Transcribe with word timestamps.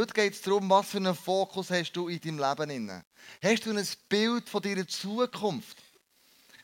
Heute 0.00 0.14
geht 0.14 0.32
es 0.32 0.40
darum, 0.40 0.70
was 0.70 0.88
für 0.88 0.96
einen 0.96 1.14
Fokus 1.14 1.68
hast 1.68 1.92
du 1.92 2.08
in 2.08 2.18
deinem 2.18 2.38
Leben 2.38 2.70
inne. 2.70 3.04
Hast 3.42 3.66
du 3.66 3.76
ein 3.76 3.86
Bild 4.08 4.48
von 4.48 4.62
deiner 4.62 4.88
Zukunft? 4.88 5.76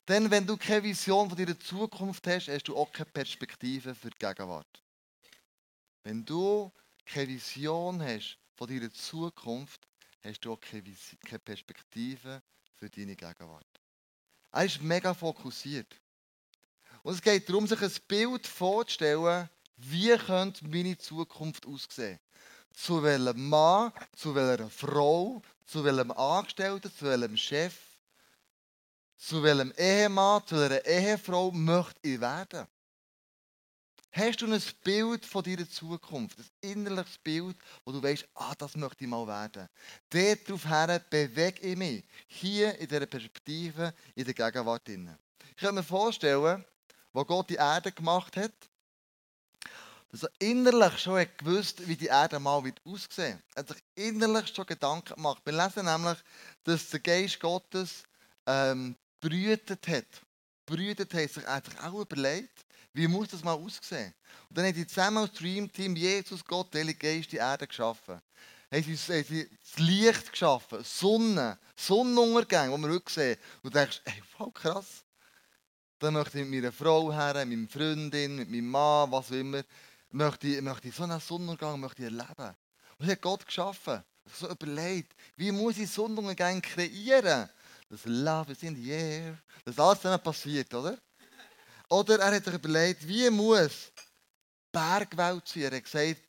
Denn 0.08 0.30
wenn 0.30 0.46
du 0.46 0.56
keine 0.56 0.84
Vision 0.84 1.28
von 1.28 1.36
deiner 1.36 1.60
Zukunft 1.60 2.26
hast, 2.26 2.48
hast 2.48 2.66
du 2.66 2.74
auch 2.74 2.90
keine 2.90 3.10
Perspektive 3.10 3.94
für 3.94 4.08
die 4.08 4.18
Gegenwart. 4.18 4.82
Wenn 6.02 6.24
du 6.24 6.72
keine 7.04 7.28
Vision 7.28 8.00
hast 8.00 8.38
von 8.54 8.68
deiner 8.68 8.90
Zukunft, 8.90 9.86
hast 10.24 10.40
du 10.40 10.54
auch 10.54 10.60
keine, 10.62 11.38
Perspektive 11.40 12.42
für 12.76 12.88
deine 12.88 13.16
Gegenwart. 13.16 13.66
Er 14.50 14.64
ist 14.64 14.80
mega 14.80 15.12
fokussiert. 15.12 15.94
Und 17.02 17.12
es 17.12 17.20
geht 17.20 17.46
darum, 17.50 17.66
sich 17.66 17.82
ein 17.82 17.92
Bild 18.08 18.46
vorzustellen, 18.46 19.50
wie 19.76 20.16
könnte 20.16 20.66
meine 20.66 20.96
Zukunft 20.96 21.66
aussehen. 21.66 22.18
Zu 22.76 23.02
welchem 23.02 23.48
Mann, 23.48 23.90
zu 24.14 24.34
welcher 24.34 24.68
Frau, 24.68 25.40
zu 25.64 25.82
welchem 25.82 26.12
Angestellten, 26.12 26.92
zu 26.92 27.06
welchem 27.06 27.34
Chef, 27.34 27.74
zu 29.16 29.42
welchem 29.42 29.72
Ehemann, 29.78 30.46
zu 30.46 30.56
welcher 30.56 30.84
Ehefrau 30.84 31.50
möchte 31.52 31.98
ich 32.02 32.20
werden. 32.20 32.66
Hast 34.12 34.42
du 34.42 34.52
ein 34.52 34.62
Bild 34.84 35.24
von 35.24 35.42
deiner 35.42 35.68
Zukunft, 35.68 36.38
ein 36.38 36.70
innerliches 36.70 37.16
Bild, 37.16 37.56
wo 37.84 37.92
du 37.92 38.02
weißt, 38.02 38.28
ah, 38.34 38.54
das 38.58 38.76
möchte 38.76 39.04
ich 39.04 39.10
mal 39.10 39.26
werden. 39.26 39.68
Daraufhin 40.10 41.00
bewege 41.08 41.60
ich 41.62 41.76
mich, 41.76 42.04
hier 42.26 42.78
in 42.78 42.88
dieser 42.88 43.06
Perspektive, 43.06 43.94
in 44.14 44.24
der 44.26 44.34
Gegenwart. 44.34 44.86
Ich 44.86 45.56
kann 45.56 45.74
mir 45.74 45.82
vorstellen, 45.82 46.62
wo 47.14 47.24
Gott 47.24 47.48
die 47.48 47.54
Erde 47.54 47.90
gemacht 47.90 48.36
hat, 48.36 48.52
er 50.22 50.30
innerlich 50.38 50.98
schon 50.98 51.26
gewusst, 51.36 51.86
wie 51.86 51.96
die 51.96 52.06
Erde 52.06 52.38
mal 52.38 52.62
wird 52.64 52.80
aussehen. 52.84 53.42
Er 53.54 53.60
hat 53.60 53.68
sich 53.68 53.82
innerlich 53.94 54.54
schon 54.54 54.66
Gedanken 54.66 55.14
gemacht. 55.14 55.42
Wir 55.44 55.52
lesen 55.52 55.84
nämlich, 55.84 56.18
dass 56.64 56.90
der 56.90 57.00
Geist 57.00 57.40
Gottes 57.40 58.04
ähm, 58.46 58.96
brütet 59.20 59.86
hat. 59.88 60.06
Brütet 60.64 61.12
hat 61.14 61.30
sich 61.30 61.46
einfach 61.46 61.84
auch 61.84 62.00
überlegt, 62.00 62.64
wie 62.92 63.06
muss 63.06 63.28
das 63.28 63.44
mal 63.44 63.54
aussehen. 63.54 64.14
Und 64.48 64.58
dann 64.58 64.66
hat 64.66 64.76
die 64.76 64.86
zusammen 64.86 65.18
als 65.18 65.32
Dream 65.32 65.70
Team 65.70 65.94
Jesus, 65.94 66.44
Gott, 66.44 66.72
der 66.72 66.84
Geist 66.94 67.32
die 67.32 67.36
Erde 67.36 67.66
geschaffen. 67.66 68.20
Haben 68.72 68.82
sie, 68.82 69.12
haben 69.12 69.24
sie 69.24 69.48
das 69.48 69.78
Licht 69.78 70.32
geschaffen, 70.32 70.82
Sonne, 70.82 71.58
Sonnenuntergang, 71.76 72.74
die 72.74 72.82
wir 72.82 72.94
heute 72.94 73.12
sehen. 73.12 73.38
Und 73.62 73.74
du 73.74 73.78
denkst, 73.78 74.00
ey, 74.04 74.22
voll 74.36 74.50
krass. 74.52 75.04
Dann 75.98 76.14
möchte 76.14 76.40
ich 76.40 76.46
mit 76.46 76.62
meiner 76.62 76.72
Frau 76.72 77.12
her, 77.12 77.44
mit 77.46 77.58
meiner 77.58 77.68
Freundin, 77.68 78.36
mit 78.36 78.50
meinem 78.50 78.68
Mann, 78.68 79.10
was 79.10 79.28
auch 79.28 79.36
immer, 79.36 79.62
möchte 80.10 80.46
ich, 80.48 80.60
möchte 80.60 80.88
ich 80.88 80.94
so 80.94 81.02
einen 81.02 81.20
Sonnenuntergang 81.20 81.80
möchte 81.80 82.02
ich 82.02 82.12
erleben. 82.12 82.54
Und 82.98 83.06
das 83.06 83.10
hat 83.10 83.22
Gott 83.22 83.46
geschaffen. 83.46 84.02
So 84.32 84.48
überlegt, 84.48 85.14
wie 85.36 85.52
muss 85.52 85.78
ich 85.78 85.90
Sonnenuntergang 85.90 86.60
kreieren? 86.60 87.48
Das 87.88 88.04
Love 88.04 88.52
is 88.52 88.62
in 88.62 88.74
the 88.74 88.90
air. 88.90 89.38
Das 89.64 89.74
ist 89.74 89.80
alles 89.80 90.00
zusammen 90.00 90.22
passiert, 90.22 90.74
oder? 90.74 90.98
Oder 91.88 92.18
er 92.18 92.34
hat 92.34 92.44
sich 92.44 92.54
überlegt, 92.54 93.06
wie 93.06 93.30
muss 93.30 93.92
Bergwelt 94.72 95.46
sein? 95.46 95.62
Er 95.62 95.76
hat 95.76 95.84
gesagt, 95.84 96.20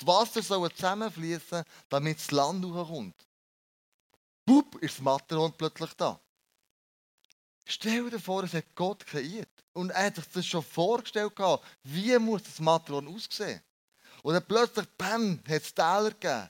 die 0.00 0.06
Wasser 0.06 0.42
sollen 0.42 0.74
zusammenfließen, 0.74 1.62
damit 1.88 2.18
das 2.18 2.30
Land 2.32 2.64
hochkommt. 2.64 3.14
Pup, 4.44 4.74
ist 4.82 4.96
das 4.96 5.02
Matterhorn 5.02 5.52
plötzlich 5.56 5.94
da. 5.94 6.20
Stell 7.66 8.10
dir 8.10 8.20
vor, 8.20 8.44
es 8.44 8.54
hat 8.54 8.74
Gott 8.74 9.06
kreiert. 9.06 9.48
Und 9.72 9.90
er 9.90 10.06
hat 10.06 10.16
sich 10.16 10.28
das 10.32 10.46
schon 10.46 10.62
vorgestellt, 10.62 11.32
wie 11.82 12.18
muss 12.18 12.42
das 12.42 12.60
Matron 12.60 13.08
aussehen. 13.08 13.60
Und 14.22 14.34
dann 14.34 14.46
plötzlich, 14.46 14.86
bam, 14.96 15.40
hat 15.48 15.62
es 15.62 15.74
Täler 15.74 16.10
gegeben. 16.10 16.48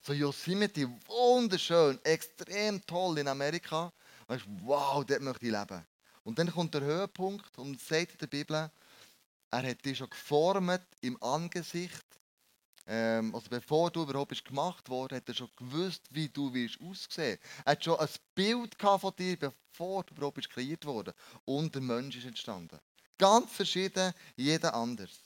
So 0.00 0.12
Yosemite, 0.12 0.88
wunderschön, 1.06 1.98
extrem 2.04 2.84
toll 2.86 3.18
in 3.18 3.28
Amerika. 3.28 3.92
Und 4.26 4.36
ich, 4.36 4.44
wow, 4.62 5.04
dort 5.04 5.22
möchte 5.22 5.46
ich 5.46 5.52
leben. 5.52 5.86
Und 6.24 6.38
dann 6.38 6.50
kommt 6.50 6.74
der 6.74 6.82
Höhepunkt 6.82 7.58
und 7.58 7.80
sagt 7.80 8.12
in 8.12 8.18
der 8.18 8.26
Bibel, 8.26 8.70
er 9.50 9.70
hat 9.70 9.84
dich 9.84 9.98
schon 9.98 10.10
geformt 10.10 10.86
im 11.00 11.22
Angesicht 11.22 12.04
ähm, 12.86 13.34
also 13.34 13.48
bevor 13.48 13.90
du 13.90 14.02
überhaupt 14.02 14.44
gemacht 14.44 14.88
worden, 14.88 15.16
hat 15.16 15.28
er 15.28 15.34
schon 15.34 15.50
gewusst, 15.56 16.02
wie 16.10 16.28
du 16.28 16.52
wirst 16.52 16.80
aussehen. 16.80 17.38
Er 17.64 17.72
hat 17.72 17.84
schon 17.84 17.98
ein 17.98 18.08
Bild 18.34 18.76
von 18.78 19.16
dir, 19.16 19.38
bevor 19.38 20.04
du 20.04 20.14
überhaupt 20.14 20.48
kreiert 20.50 20.84
worden. 20.84 21.14
Und 21.44 21.74
der 21.74 21.82
Mensch 21.82 22.16
ist 22.16 22.26
entstanden. 22.26 22.78
Ganz 23.16 23.52
verschieden, 23.52 24.12
jeder 24.36 24.74
anders. 24.74 25.20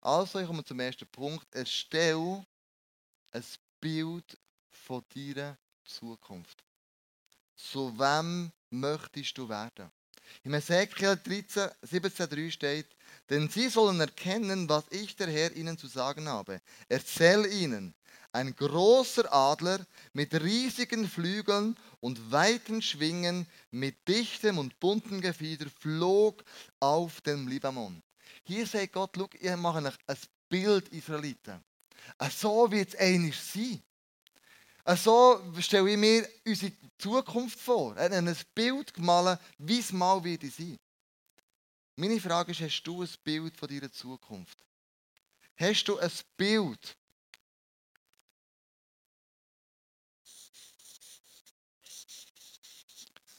Also, 0.00 0.40
ich 0.40 0.46
komme 0.46 0.64
zum 0.64 0.80
ersten 0.80 1.06
Punkt. 1.06 1.54
Erstell 1.54 2.44
ein 3.32 3.44
Bild 3.80 4.38
von 4.70 5.04
deiner 5.14 5.58
Zukunft. 5.84 6.64
Zu 7.54 7.96
wem 7.98 8.52
möchtest 8.70 9.38
du 9.38 9.48
werden? 9.48 9.90
Im 10.42 10.54
Ezekiel 10.54 11.16
13, 11.16 11.70
17,3 11.82 12.50
steht, 12.50 12.95
denn 13.30 13.48
sie 13.48 13.68
sollen 13.68 14.00
erkennen, 14.00 14.68
was 14.68 14.84
ich 14.90 15.16
der 15.16 15.28
Herr 15.28 15.54
ihnen 15.54 15.78
zu 15.78 15.86
sagen 15.86 16.28
habe. 16.28 16.60
Erzähl 16.88 17.46
ihnen, 17.46 17.94
ein 18.32 18.54
großer 18.54 19.32
Adler 19.32 19.84
mit 20.12 20.34
riesigen 20.34 21.08
Flügeln 21.08 21.76
und 22.00 22.30
weiten 22.30 22.82
Schwingen, 22.82 23.46
mit 23.70 24.06
dichtem 24.06 24.58
und 24.58 24.78
bunten 24.78 25.20
Gefieder, 25.20 25.66
flog 25.80 26.44
auf 26.78 27.20
den 27.22 27.48
Libanon. 27.48 28.02
Hier 28.44 28.66
sagt 28.66 28.92
Gott, 28.92 29.10
schau, 29.16 29.28
ich 29.40 29.56
mache 29.56 29.78
ein 29.78 30.16
Bild 30.48 30.88
Israeliten. 30.90 31.64
So 32.30 32.70
wird 32.70 32.94
es 32.94 33.00
eigentlich 33.00 33.36
sein. 33.36 33.82
So 34.96 35.40
stelle 35.58 35.90
ich 35.90 35.96
mir 35.96 36.28
unsere 36.46 36.72
Zukunft 36.98 37.58
vor. 37.58 37.96
Er 37.96 38.04
hat 38.04 38.12
ein 38.12 38.36
Bild 38.54 38.94
gemalt, 38.94 39.40
wie 39.58 39.80
es 39.80 39.92
mal 39.92 40.22
wird 40.22 40.42
sein. 40.42 40.78
Meine 41.98 42.20
Frage 42.20 42.52
ist, 42.52 42.60
hast 42.60 42.82
du 42.82 43.02
ein 43.02 43.08
Bild 43.24 43.56
von 43.56 43.68
deiner 43.68 43.90
Zukunft? 43.90 44.58
Hast 45.56 45.84
du 45.88 45.98
ein 45.98 46.10
Bild? 46.36 46.96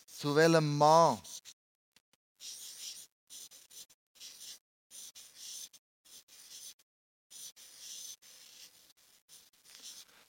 Zu 0.07 0.35
welchem 0.35 0.75
Mann? 0.75 1.21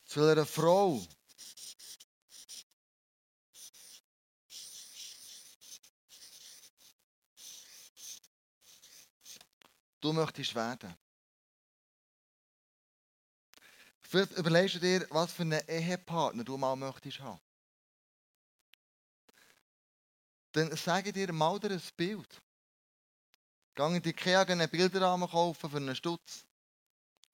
Zu 0.04 0.20
welcher 0.20 0.44
Frau? 0.44 1.02
Du 10.00 10.12
möchtest 10.12 10.54
werden. 10.54 10.94
Vielleicht 14.00 14.32
überlegst 14.38 14.76
du 14.76 14.80
dir, 14.80 15.06
was 15.10 15.32
für 15.32 15.42
einen 15.42 15.60
Ehepartner 15.68 16.44
du 16.44 16.56
mal 16.56 16.76
möchtest 16.76 17.20
haben. 17.20 17.40
Dann 20.52 20.74
sage 20.76 21.12
dir 21.12 21.32
mal 21.32 21.60
dir 21.60 21.72
ein 21.72 21.82
Bild. 21.96 22.42
Geh 23.74 23.94
in 23.94 24.02
die 24.02 24.08
Ikea 24.08 24.42
einen 24.42 24.68
Bilderrahmen 24.68 25.28
kaufen 25.28 25.70
für 25.70 25.76
einen 25.76 25.94
Stutz. 25.94 26.44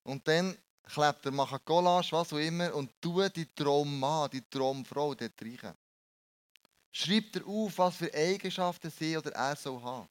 Und 0.02 0.26
dann 0.28 0.58
klebt 0.82 1.24
er, 1.24 1.32
macht 1.32 1.52
eine 1.52 1.60
Collage, 1.60 2.12
was 2.12 2.32
auch 2.32 2.38
immer, 2.38 2.74
und 2.74 2.90
tu 3.00 3.26
die 3.28 3.46
Traummann, 3.54 4.30
die 4.30 4.42
Traumfrau 4.42 5.14
dort 5.14 5.40
rein. 5.40 5.74
Schreib 6.92 7.32
dir 7.32 7.46
auf, 7.46 7.78
was 7.78 7.96
für 7.96 8.12
Eigenschaften 8.12 8.90
sie 8.90 9.16
oder 9.16 9.32
er 9.32 9.56
soll 9.56 9.80
haben. 9.82 10.08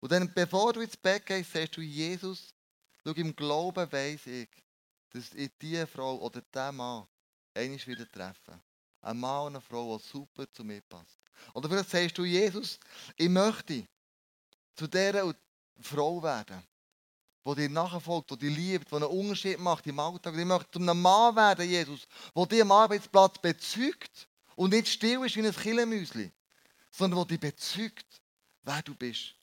Und 0.00 0.12
dann, 0.12 0.32
bevor 0.32 0.72
du 0.72 0.80
ins 0.80 0.96
Bett 0.96 1.24
gehst, 1.26 1.52
sagst 1.52 1.76
du, 1.76 1.80
Jesus, 1.80 2.54
schau, 3.04 3.12
im 3.12 3.34
Glauben 3.34 3.90
weiss 3.90 4.26
ich, 4.26 4.48
dass 5.10 5.32
ich 5.32 5.50
diese 5.60 5.86
Frau 5.86 6.16
oder 6.18 6.42
diesen 6.42 6.76
Mann 6.76 7.06
einmal 7.54 7.86
wieder 7.86 8.10
treffe. 8.10 8.60
Ein 9.00 9.18
Mann 9.18 9.46
und 9.46 9.56
eine 9.56 9.60
Frau, 9.60 9.96
die 9.96 10.04
super 10.04 10.50
zu 10.52 10.64
mir 10.64 10.82
passt. 10.82 11.18
Oder 11.54 11.68
vielleicht 11.68 11.90
sagst 11.90 12.18
du, 12.18 12.24
Jesus, 12.24 12.78
ich 13.16 13.28
möchte 13.28 13.86
zu 14.74 14.86
dieser 14.86 15.34
Frau 15.80 16.22
werden, 16.22 16.62
die 17.46 17.54
dir 17.54 17.68
nachfolgt, 17.68 18.30
die 18.32 18.38
dich 18.38 18.56
liebt, 18.56 18.90
die 18.90 18.96
einen 18.96 19.04
Unterschied 19.04 19.58
macht 19.58 19.86
im 19.86 19.98
Alltag. 19.98 20.34
Ich 20.36 20.44
möchte 20.44 20.70
zu 20.72 20.78
einem 20.80 21.00
Mann 21.00 21.36
werden, 21.36 21.68
Jesus, 21.68 22.06
der 22.34 22.46
dich 22.46 22.62
am 22.62 22.72
Arbeitsplatz 22.72 23.38
bezeugt 23.38 24.28
und 24.56 24.70
nicht 24.70 24.88
still 24.88 25.24
ist 25.24 25.36
wie 25.36 25.46
ein 25.46 25.54
Killemüsli, 25.54 26.32
sondern 26.90 27.20
der 27.20 27.38
dich 27.38 27.40
bezeugt, 27.40 28.20
wer 28.62 28.82
du 28.82 28.94
bist. 28.94 29.35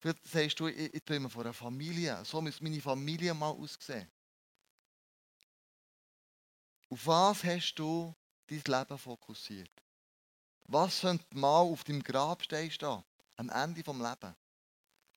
Vielleicht 0.00 0.28
sagst 0.28 0.60
du, 0.60 0.68
ich, 0.68 0.94
ich 0.94 1.02
träume 1.02 1.28
von 1.28 1.42
einer 1.42 1.52
Familie. 1.52 2.24
So 2.24 2.40
muss 2.40 2.60
meine 2.60 2.80
Familie 2.80 3.34
mal 3.34 3.50
aussehen. 3.50 4.08
Auf 6.90 7.06
was 7.06 7.44
hast 7.44 7.74
du 7.74 8.14
dein 8.46 8.62
Leben 8.66 8.98
fokussiert? 8.98 9.70
Was 10.66 11.00
sollte 11.00 11.24
mal 11.36 11.60
auf 11.60 11.84
deinem 11.84 12.02
Grabstein 12.02 12.70
stehen? 12.70 13.02
Am 13.36 13.50
Ende 13.50 13.82
des 13.82 13.94
Lebens? 13.94 14.34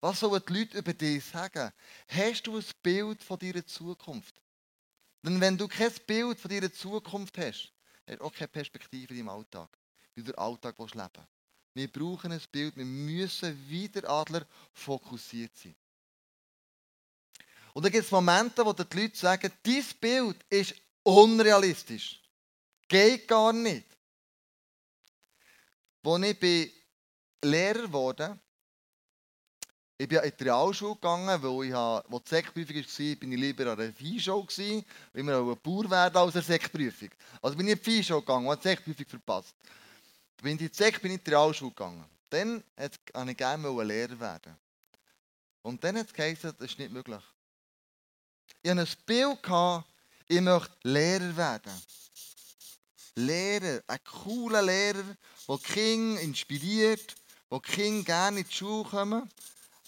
Was 0.01 0.19
sollen 0.19 0.41
die 0.47 0.53
Leute 0.53 0.77
über 0.79 0.93
dich 0.93 1.23
sagen? 1.23 1.71
Hast 2.07 2.47
du 2.47 2.57
ein 2.57 2.63
Bild 2.81 3.23
von 3.23 3.37
deiner 3.37 3.65
Zukunft? 3.65 4.35
Denn 5.23 5.39
wenn 5.39 5.57
du 5.57 5.67
kein 5.67 5.93
Bild 6.07 6.39
von 6.39 6.49
deiner 6.49 6.73
Zukunft 6.73 7.37
hast, 7.37 7.71
hast 8.07 8.19
du 8.19 8.23
auch 8.23 8.33
keine 8.33 8.47
Perspektive 8.47 9.13
deinem 9.13 9.29
Alltag, 9.29 9.69
wie 10.15 10.23
du 10.23 10.31
den 10.31 10.37
Alltag 10.39 10.77
leben 10.79 10.93
willst. 10.95 11.27
Wir 11.73 11.87
brauchen 11.91 12.31
ein 12.31 12.41
Bild, 12.51 12.75
wir 12.75 12.85
müssen 12.85 13.57
wie 13.67 13.87
der 13.87 14.09
Adler 14.09 14.45
fokussiert 14.73 15.55
sein. 15.55 15.75
Und 17.73 17.83
dann 17.83 17.91
gibt 17.91 18.05
es 18.05 18.11
Momente, 18.11 18.65
wo 18.65 18.73
die 18.73 18.83
Leute 18.97 19.17
sagen, 19.17 19.51
dieses 19.65 19.93
Bild 19.93 20.37
ist 20.49 20.75
unrealistisch. 21.03 22.21
Geht 22.87 23.27
gar 23.27 23.53
nicht. 23.53 23.85
Als 26.03 26.23
ich 26.23 26.73
Lehrer 27.43 27.83
geworden 27.83 28.39
ich 30.01 30.07
bin 30.07 30.17
in 30.17 30.31
die 30.35 30.43
Realschule 30.43 30.95
gegangen, 30.95 31.43
weil 31.43 31.67
ich 31.67 31.73
wo 32.09 32.17
die 32.17 32.29
Sekprüfung 32.29 32.75
war, 32.75 33.15
bin 33.17 33.31
ich 33.33 33.39
lieber 33.39 33.71
an 33.71 33.77
der 33.77 33.93
Viehschule 33.93 34.45
gewesen, 34.47 34.83
weil 35.13 35.27
wir 35.27 35.37
ein 35.37 35.57
Bauer 35.61 35.91
werden 35.91 36.17
als 36.17 36.33
eine 36.33 36.43
Sekprüfung. 36.43 37.09
Also 37.39 37.55
bin 37.55 37.67
ich 37.67 37.73
in 37.73 37.77
die 37.77 37.83
Viehschule 37.83 38.21
gegangen 38.21 38.47
und 38.47 38.53
habe 38.53 38.61
die 38.61 38.69
Sekprüfung 38.69 39.05
verpasst. 39.05 39.53
Bin 40.41 40.59
ich 40.59 40.75
Sek, 40.75 41.01
bin 41.01 41.11
ich 41.11 41.19
in 41.19 41.23
die 41.23 41.29
Realschule 41.29 41.71
gegangen. 41.71 42.05
Dann 42.29 42.63
wollte 42.75 43.31
ich 43.31 43.37
gerne 43.37 43.83
Lehrer 43.83 44.19
werden. 44.19 44.57
Und 45.61 45.83
dann 45.83 45.97
hat 45.97 46.07
es 46.17 46.41
das 46.41 46.53
ist 46.59 46.79
nicht 46.79 46.91
möglich. 46.91 47.21
Ich 48.63 48.69
hatte 48.69 48.81
ein 48.81 48.87
Bild, 49.05 49.43
gehabt, 49.43 49.87
ich 50.27 50.41
möchte 50.41 50.75
Lehrer 50.83 51.37
werden. 51.37 51.81
Lehrer, 53.15 53.83
ein 53.87 54.03
cooler 54.03 54.61
Lehrer, 54.61 55.15
der 55.47 55.57
die 55.57 55.63
Kinder 55.63 56.21
inspiriert, 56.21 57.15
der 57.51 57.59
die 57.59 57.71
Kinder 57.71 58.03
gerne 58.03 58.39
in 58.39 58.47
die 58.47 58.53
Schule 58.53 58.89
kommen 58.89 59.29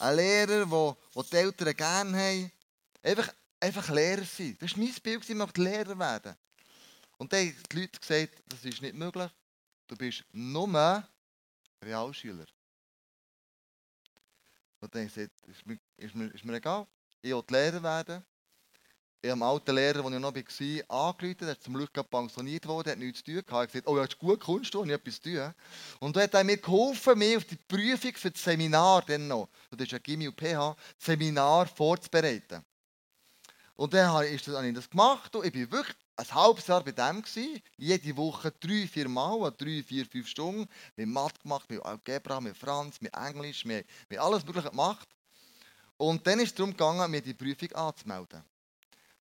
ein 0.04 0.16
Lehrer, 0.16 0.70
wo, 0.70 0.98
wo 1.14 1.24
die 1.24 1.36
Eltern 1.36 1.76
gerne 1.76 2.18
haben. 2.18 2.52
Einfach, 3.02 3.34
einfach 3.60 3.90
Lehrer 3.90 4.26
sein. 4.26 4.58
Das 4.60 4.72
war 4.72 4.80
mein 4.80 4.94
Bild, 5.02 5.30
ich 5.30 5.36
möchte 5.36 5.62
Lehrer 5.62 5.98
werden. 5.98 6.36
Und 7.18 7.32
dann 7.32 7.40
haben 7.40 7.56
die 7.72 7.80
Leute 7.80 8.00
gesagt, 8.00 8.44
das 8.48 8.66
ist 8.66 8.82
nicht 8.82 8.96
möglich. 8.96 9.32
Du 9.88 9.96
bist 9.96 10.24
nur 10.32 11.04
Realschüler. 11.82 12.46
Und 14.80 14.94
dann 14.94 15.08
gesagt, 15.08 15.32
ist 15.48 15.66
mir, 15.66 15.80
ist 15.98 16.16
mir, 16.16 16.26
ist 16.34 16.44
mir 16.44 16.56
egal. 16.56 16.88
Ich 17.22 17.32
will 17.32 17.44
Lehrer 17.50 17.82
werden. 17.82 18.24
Ich 19.22 19.30
habe 19.30 19.42
einen 19.42 19.50
alten 19.50 19.76
Lehrer, 19.76 20.02
der 20.02 20.12
ich 20.12 20.20
noch 20.20 20.36
war, 20.36 21.08
angerufen. 21.08 21.48
Er 21.48 21.54
ist 21.54 21.64
zum 21.64 21.76
Glück 21.76 21.94
pensioniert 22.10 22.68
worden, 22.68 22.92
hat 22.92 22.98
nichts 22.98 23.20
zu 23.20 23.32
tun. 23.32 23.44
Ich 23.48 23.54
habe 23.54 23.68
gesagt, 23.68 23.88
oh, 23.88 23.96
ja, 23.96 24.04
ist 24.04 24.20
gut, 24.20 24.42
kommst 24.42 24.74
du, 24.74 24.84
ich 24.84 24.92
etwas 24.92 25.22
zu 25.22 25.34
tun. 25.34 25.54
Und 26.02 26.18
er 26.18 26.24
hat 26.24 26.46
mir 26.46 26.58
geholfen, 26.58 27.18
mich 27.18 27.38
auf 27.38 27.46
die 27.46 27.56
Prüfung 27.56 28.14
für 28.14 28.32
das 28.32 28.44
Seminar, 28.44 29.04
dann 29.04 29.30
noch, 29.30 29.48
das 29.72 29.88
ist 29.88 29.94
ein 29.94 30.04
Gimmi 30.04 30.28
und 30.28 30.38
PH, 30.38 30.76
Seminar 30.98 31.68
vorzubereiten. 31.68 32.66
Und 33.76 33.94
dann 33.94 34.12
habe 34.12 34.28
ich 34.28 34.44
das 34.44 34.90
gemacht 34.90 35.34
und 35.36 35.46
ich 35.46 35.56
war 35.56 35.72
wirklich 35.72 35.98
ein 36.16 36.32
halbes 36.34 36.68
Jahr 36.68 36.84
bei 36.84 36.92
dem. 36.92 37.22
Gewesen. 37.22 37.62
Jede 37.78 38.16
Woche 38.18 38.52
drei, 38.52 38.88
vier 38.88 39.10
Mal, 39.10 39.52
drei, 39.58 39.84
vier, 39.84 40.06
fünf 40.06 40.28
Stunden. 40.28 40.68
Wir 40.96 41.06
haben 41.06 41.14
Mathe 41.14 41.40
gemacht, 41.42 41.70
mit 41.70 41.84
Algebra, 41.84 42.40
mit 42.40 42.58
Franz, 42.58 43.02
mit 43.02 43.16
Englisch, 43.16 43.66
wir 43.66 43.84
haben 44.12 44.18
alles 44.20 44.46
Mögliche 44.46 44.70
gemacht. 44.70 45.08
Und 45.98 46.26
dann 46.26 46.40
ist 46.40 46.50
es 46.50 46.56
darum 46.56 46.72
gegangen, 46.72 47.10
mir 47.10 47.22
die 47.22 47.34
Prüfung 47.34 47.72
anzumelden. 47.74 48.44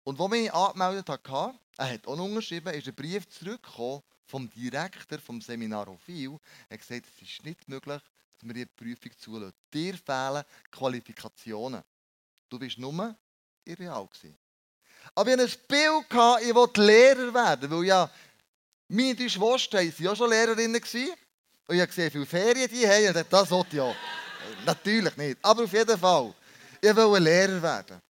Und 0.05 0.21
als 0.21 0.33
ich 0.33 0.43
mich 0.43 0.53
angemeldet 0.53 1.09
habe, 1.09 1.59
er 1.77 1.93
hat 1.93 2.07
auch 2.07 2.19
unterschrieben, 2.19 2.75
ist 2.75 2.89
ein 2.89 2.95
Brief 2.95 3.29
zurückgekommen 3.29 4.03
vom 4.27 4.51
Direktor 4.51 5.19
vom 5.19 5.41
Seminar 5.41 5.87
Hofil. 5.87 6.39
Er 6.69 6.75
hat 6.75 6.87
gesagt, 6.87 7.07
es 7.07 7.23
ist 7.23 7.45
nicht 7.45 7.69
möglich, 7.69 8.03
dass 8.39 8.49
wir 8.49 8.55
die 8.55 8.67
Prüfung 8.67 9.13
zulassen. 9.19 9.55
Dir 9.73 9.97
fehlen 9.97 10.45
Qualifikationen. 10.71 11.83
Du 12.49 12.59
bist 12.59 12.79
nur 12.79 13.17
irreal 13.65 14.07
gewesen. 14.07 14.37
Aber 15.15 15.31
ich 15.31 15.39
hatte 15.39 15.53
ein 15.53 15.67
Bild, 15.69 16.11
gehabt, 16.11 16.43
ich 16.43 16.55
wollte 16.55 16.83
Lehrer 16.83 17.35
werden, 17.35 17.71
weil 17.71 17.85
ja 17.85 18.11
meine 18.89 19.15
drei 19.15 19.29
Schwestern 19.29 19.87
waren 19.87 19.95
ja 19.99 20.17
schon 20.17 20.31
Lehrerinnen. 20.31 20.77
Und 20.77 20.85
ich 20.85 21.81
habe 21.81 21.87
gesehen, 21.87 22.07
wie 22.07 22.11
viele 22.11 22.27
Ferien 22.27 22.69
die 22.69 22.87
haben. 22.87 23.17
Und 23.17 23.33
das 23.33 23.51
wollte 23.51 23.77
ich 23.77 23.81
auch. 23.81 23.97
Natürlich 24.67 25.17
nicht, 25.17 25.39
aber 25.43 25.65
auf 25.65 25.73
jeden 25.73 25.99
Fall. 25.99 26.35
Ich 26.81 26.95
wollte 26.95 27.23
Lehrer 27.23 27.63
werden. 27.63 28.03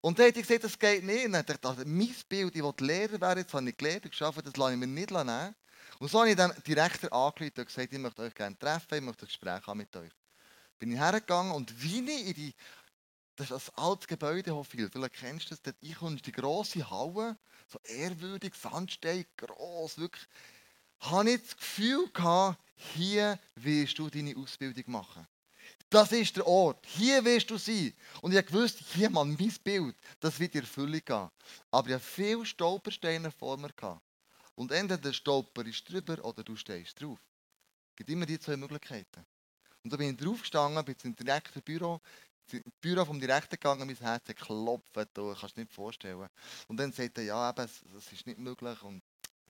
Und 0.00 0.18
dann 0.18 0.26
hat 0.26 0.36
ich 0.36 0.46
gesagt, 0.46 0.64
das 0.64 0.78
geht 0.78 1.04
nicht. 1.04 1.26
Und 1.26 1.32
dann 1.32 1.46
dachte 1.46 1.60
ich, 1.62 1.68
also 1.68 1.82
mein 1.86 2.14
Bild, 2.28 2.54
ich 2.54 2.62
will 2.62 2.74
Lehrer 2.80 3.20
werden, 3.20 3.38
jetzt 3.38 3.54
habe 3.54 3.68
ich 3.68 3.76
gelernt, 3.76 4.10
geschafft, 4.10 4.40
das 4.44 4.56
lasse 4.56 4.72
ich 4.72 4.78
mir 4.78 4.86
nicht 4.86 5.10
nehmen. 5.10 5.54
Und 5.98 6.10
so 6.10 6.18
habe 6.18 6.30
ich 6.30 6.36
dann 6.36 6.52
Direktor 6.66 7.12
angerufen 7.12 7.52
und 7.56 7.66
gesagt, 7.66 7.92
ich 7.92 7.98
möchte 7.98 8.22
euch 8.22 8.34
gerne 8.34 8.58
treffen, 8.58 8.94
ich 8.94 9.00
möchte 9.00 9.24
ein 9.24 9.28
Gespräch 9.28 9.66
haben 9.66 9.78
mit 9.78 9.94
euch. 9.96 10.10
Bin 10.78 10.90
ich 10.90 10.98
hergegangen 10.98 11.52
und 11.52 11.72
wie 11.80 12.00
ich 12.00 12.26
in 12.26 12.34
die, 12.34 12.54
das 13.36 13.50
ist 13.50 13.70
ein 13.70 13.84
altes 13.84 14.06
Gebäude, 14.06 14.54
Hofil, 14.54 14.88
vielleicht 14.90 15.14
kennst 15.14 15.46
du 15.46 15.50
das, 15.50 15.62
dort 15.62 15.76
ich 15.80 16.00
in 16.02 16.16
die 16.16 16.32
grosse 16.32 16.88
Halle, 16.90 17.36
so 17.68 17.78
ehrwürdig, 17.84 18.54
Sandstein, 18.54 19.24
gross, 19.36 19.98
wirklich, 19.98 20.26
habe 21.00 21.30
ich 21.30 21.42
das 21.42 21.56
Gefühl 21.56 22.08
gehabt, 22.12 22.60
hier 22.94 23.38
wirst 23.56 23.98
du 23.98 24.08
deine 24.08 24.36
Ausbildung 24.36 24.84
machen. 24.86 25.26
Das 25.88 26.10
ist 26.10 26.36
der 26.36 26.46
Ort. 26.46 26.86
Hier 26.86 27.22
wirst 27.22 27.50
du 27.50 27.58
sein. 27.58 27.92
Und 28.22 28.32
ich 28.32 28.52
wusste, 28.52 28.82
hier, 28.94 29.10
Mann, 29.10 29.36
mein 29.38 29.54
Bild, 29.62 29.94
das 30.20 30.40
wird 30.40 30.54
in 30.54 30.62
Erfüllung 30.62 31.00
gehen. 31.04 31.30
Aber 31.70 31.88
ich 31.88 31.94
hatte 31.94 32.04
viele 32.04 32.46
Stolpersteine 32.46 33.30
vor 33.30 33.58
mir. 33.58 33.68
Gehabt. 33.68 34.02
Und 34.54 34.72
entweder 34.72 34.96
der 34.96 35.12
Stolper 35.12 35.66
ist 35.66 35.86
drüber 35.88 36.24
oder 36.24 36.42
du 36.42 36.56
stehst 36.56 37.00
drauf. 37.00 37.18
Es 37.90 37.96
gibt 37.96 38.10
immer 38.10 38.24
die 38.24 38.38
zwei 38.38 38.56
Möglichkeiten. 38.56 39.26
Und 39.84 39.92
da 39.92 39.96
bin 39.98 40.10
ich 40.10 40.16
draufgestanden, 40.16 40.82
bin 40.84 40.96
ins 41.02 41.16
Direktorbüro, 41.16 42.00
ins 42.54 42.74
Büro 42.80 43.04
vom 43.04 43.20
Direktor 43.20 43.58
gegangen, 43.58 43.86
mein 43.86 43.96
Herz 43.96 44.28
hat 44.28 44.36
geklopft, 44.36 44.96
du 45.14 45.34
kannst 45.34 45.56
dir 45.56 45.60
nicht 45.60 45.72
vorstellen. 45.72 46.28
Und 46.68 46.76
dann 46.76 46.92
sagt 46.92 47.18
er, 47.18 47.24
ja, 47.24 47.50
eben, 47.50 47.68
das 47.94 48.12
ist 48.12 48.26
nicht 48.26 48.38
möglich 48.38 48.82
und 48.82 49.02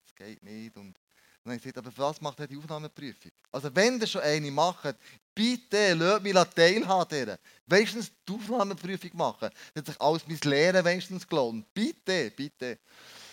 es 0.06 0.14
geht 0.14 0.42
nicht. 0.42 0.76
Und 0.76 0.98
dann 1.44 1.52
habe 1.52 1.56
ich 1.56 1.62
gesagt, 1.62 1.78
aber 1.78 1.96
was 1.96 2.20
macht 2.20 2.38
er 2.38 2.46
die 2.46 2.56
Aufnahmeprüfung? 2.56 3.32
Also 3.50 3.74
wenn 3.74 4.00
ihr 4.00 4.06
schon 4.06 4.22
eine 4.22 4.50
macht, 4.50 4.96
bitte 5.34 5.94
lasst 5.94 6.22
mich 6.22 6.34
teilhaben. 6.54 7.36
Wenigstens 7.66 8.12
die 8.28 8.32
Aufnahmeprüfung 8.32 9.10
machen. 9.14 9.50
Das 9.74 9.80
hat 9.80 9.86
sich 9.86 10.00
alles 10.00 10.26
mein 10.28 10.38
Lehren 10.44 10.84
wenigstens 10.84 11.26
gelohnt. 11.26 11.66
Bitte, 11.74 12.30
bitte. 12.30 12.78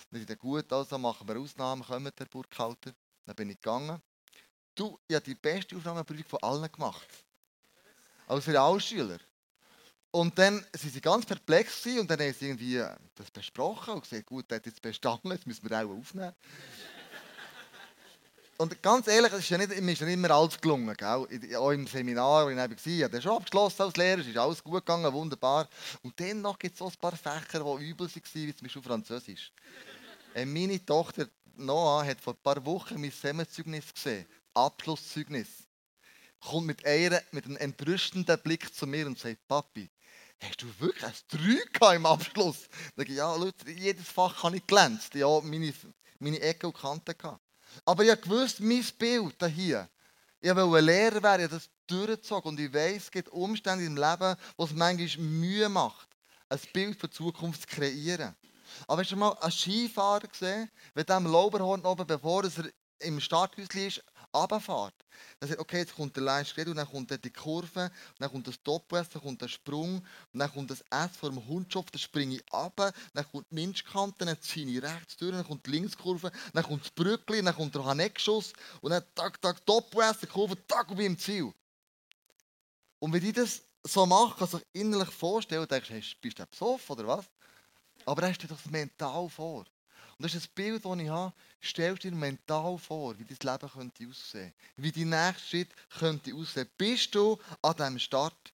Dann 0.10 0.25
ist 0.25 0.39
gut, 0.39 0.74
also 0.74 0.98
machen 0.98 1.27
wir 1.27 1.39
Ausnahmen, 1.39 1.83
kommen 1.83 2.12
der 2.18 2.25
Burghalter. 2.25 2.92
Dann 3.25 3.36
bin 3.36 3.51
ich 3.51 3.57
gegangen. 3.57 4.01
Du, 4.74 4.98
ich 5.07 5.16
habe 5.16 5.25
die 5.25 5.36
beste 5.36 5.75
Aufnahmeprüfung 5.75 6.39
von 6.39 6.39
allen 6.42 6.71
gemacht. 6.71 7.07
Als 8.25 8.48
Realschüler. 8.48 9.19
Und 10.11 10.38
dann 10.39 10.65
sind 10.73 10.94
sie 10.94 11.01
ganz 11.01 11.25
perplex 11.25 11.85
und 11.85 12.09
dann 12.09 12.19
haben 12.19 12.33
sie 12.33 12.47
irgendwie 12.47 12.83
das 13.15 13.29
besprochen 13.31 13.94
und 13.94 14.01
gesagt, 14.01 14.25
gut, 14.25 14.50
der 14.50 14.57
hat 14.57 14.65
jetzt 14.65 14.81
bestanden, 14.81 15.31
jetzt 15.31 15.45
müssen 15.45 15.69
wir 15.69 15.77
auch 15.77 16.00
aufnehmen. 16.00 16.33
Und 18.57 18.83
ganz 18.83 19.07
ehrlich, 19.07 19.31
es 19.31 19.39
ist 19.39 19.49
ja 19.51 19.57
nicht, 19.57 19.80
mir 19.80 19.94
ist 19.94 20.01
ja 20.01 20.06
nicht 20.06 20.16
immer 20.16 20.31
alles 20.31 20.59
gelungen. 20.59 20.94
Gell? 20.97 21.56
Auch 21.56 21.71
im 21.71 21.87
Seminar, 21.87 22.45
wo 22.45 22.49
ich 22.49 22.57
war, 22.57 22.69
ich 22.69 23.04
habe 23.04 23.21
schon 23.21 23.37
abgeschlossen 23.37 23.83
als 23.83 23.95
Lehrer, 23.95 24.19
es 24.19 24.28
ist 24.28 24.37
alles 24.37 24.61
gut 24.61 24.85
gegangen, 24.85 25.13
wunderbar. 25.13 25.69
Und 26.01 26.19
dann 26.19 26.42
noch 26.42 26.59
gibt 26.59 26.73
es 26.73 26.80
so 26.80 26.87
ein 26.87 26.94
paar 26.99 27.16
Fächer, 27.16 27.63
die 27.63 27.89
übel 27.89 28.07
waren, 28.07 28.23
wie 28.33 28.54
zum 28.54 28.66
Beispiel 28.66 28.81
Französisch. 28.81 29.54
Äh, 30.33 30.45
meine 30.45 30.83
Tochter 30.85 31.30
Noah 31.56 32.06
hat 32.06 32.19
vor 32.19 32.33
ein 32.33 32.42
paar 32.44 32.66
Wochen 32.66 32.99
mein 32.99 33.11
Semmelzeugnis 33.11 33.94
gesehen, 33.94 34.25
Abschlusszeugnis. 34.54 35.47
Kommt 36.42 36.68
mit, 36.68 36.85
einer, 36.85 37.21
mit 37.31 37.45
einem 37.45 37.57
entrüstenden 37.57 38.39
Blick 38.39 38.73
zu 38.73 38.85
mir 38.85 39.07
und 39.07 39.18
sagt, 39.18 39.47
Papi, 39.47 39.89
hast 40.42 40.62
du 40.62 40.68
wirklich 40.80 41.06
ein 41.06 41.69
3 41.72 41.96
im 41.96 42.06
Abschluss? 42.06 42.69
Ich, 42.98 43.10
ja, 43.10 43.36
Leute, 43.36 43.69
jedes 43.72 44.08
Fach 44.08 44.44
habe 44.44 44.58
ich 44.58 44.68
glänzt. 44.68 45.14
Ja, 45.16 45.28
meine, 45.42 45.74
meine 46.19 46.40
Ecke 46.40 46.68
und 46.68 46.78
Kanten 46.78 47.18
gehabt. 47.18 47.42
Aber 47.86 48.04
ich 48.04 48.30
wusste, 48.30 48.64
mein 48.64 48.86
Bild 48.98 49.36
hier, 49.54 49.90
ich 50.42 50.56
wollte 50.56 50.86
Lehrer 50.86 51.22
werden, 51.22 51.46
ich 51.46 51.52
das 51.52 51.69
durchgezogen. 51.88 52.52
Und 52.52 52.60
ich 52.60 52.74
weiß, 52.74 53.04
es 53.04 53.12
gibt 53.12 53.30
Umstände 53.30 53.86
im 53.86 53.96
Leben, 53.96 54.36
wo 54.58 54.64
es 54.64 54.74
manchmal 54.74 55.26
Mühe 55.26 55.69
macht, 55.69 56.08
ein 56.50 56.60
Bild 56.74 57.00
für 57.00 57.08
die 57.08 57.16
Zukunft 57.16 57.62
zu 57.62 57.76
kreieren. 57.76 58.36
Aber 58.88 59.02
hast 59.02 59.12
du 59.12 59.16
mal 59.16 59.34
einen 59.42 59.52
Skifahrer 59.52 60.28
gesehen, 60.28 60.69
der 60.96 61.10
am 61.10 61.26
Lauberhorn 61.26 61.86
oben, 61.86 62.06
bevor 62.06 62.44
er 62.44 62.52
im 63.00 63.19
Starthäuschen 63.19 63.88
ist, 63.88 64.04
runterfährt. 64.33 64.94
Dann 65.40 65.50
sagt, 65.50 65.59
okay, 65.59 65.80
jetzt 65.80 65.95
kommt 65.95 66.16
der 66.16 66.24
Line 66.24 66.69
und 66.69 66.76
dann 66.76 66.90
kommt 66.90 67.24
die 67.24 67.30
Kurve, 67.30 67.92
dann 68.18 68.31
kommt 68.31 68.48
das 68.48 68.62
Doppel-S, 68.64 69.09
dann 69.09 69.21
kommt 69.21 69.42
der 69.42 69.48
Sprung, 69.48 70.06
dann 70.33 70.52
kommt 70.52 70.71
das 70.71 70.81
S 70.90 71.18
vor 71.18 71.30
dem 71.30 71.45
Hundschopf, 71.48 71.92
dann 71.92 72.00
springe 72.00 72.36
ich 72.36 72.54
runter, 72.54 72.94
dann 73.14 73.26
kommt 73.31 73.48
die 73.50 73.56
Minzkante, 73.56 74.26
dann 74.26 74.42
ziehe 74.42 74.68
ich 74.68 74.81
rechts 74.81 75.18
durch, 75.18 75.31
dann 75.31 75.45
kommt 75.45 75.66
die 75.66 75.71
Linkskurve, 75.71 76.31
dann 76.54 76.64
kommt 76.64 76.83
das 76.83 76.92
Brückli, 76.92 77.42
dann 77.42 77.56
kommt 77.56 77.76
der 77.76 77.86
Haneckschuss 77.86 78.54
und 78.81 78.92
dann 78.92 79.04
tak, 79.16 79.42
tak, 79.42 79.66
Doppel-S, 79.66 80.19
die 80.19 80.28
Kurve, 80.28 80.56
tak, 80.68 80.90
und 80.90 80.98
bin 80.98 81.07
im 81.07 81.18
Ziel. 81.18 81.54
Und 83.00 83.14
wenn 83.14 83.24
ich 83.24 83.33
das 83.33 83.62
so 83.83 84.06
mache, 84.06 84.38
kann 84.38 84.48
sich 84.48 84.66
innerlich 84.74 85.09
vorstellen, 85.09 85.68
denkst 85.68 85.88
du, 85.88 85.94
hey, 85.94 86.04
bist 86.21 86.40
du 86.40 86.45
besoffen 86.45 86.98
oder 86.98 87.07
was? 87.07 87.26
Aber 88.06 88.28
hast 88.28 88.44
du 88.44 88.48
dir 88.48 88.54
das 88.54 88.66
mental 88.66 89.30
vor. 89.30 89.66
Und 90.19 90.26
das 90.26 90.35
ist 90.35 90.49
ein 90.49 90.54
Bild, 90.54 90.83
das 90.83 90.97
ich 90.97 91.07
habe. 91.07 91.33
Stell 91.61 91.95
dir 91.95 92.11
mental 92.11 92.78
vor, 92.78 93.18
wie 93.18 93.23
dein 93.23 93.38
Leben 93.42 93.71
könnte 93.71 94.06
aussehen 94.06 94.54
Wie 94.76 94.92
dein 94.92 95.09
nächster 95.09 95.47
Schritt 95.47 95.69
könnte 95.97 96.35
aussehen. 96.35 96.68
Bist 96.78 97.16
du 97.16 97.40
an 97.61 97.76
diesem 97.78 97.99
Start? 97.99 98.54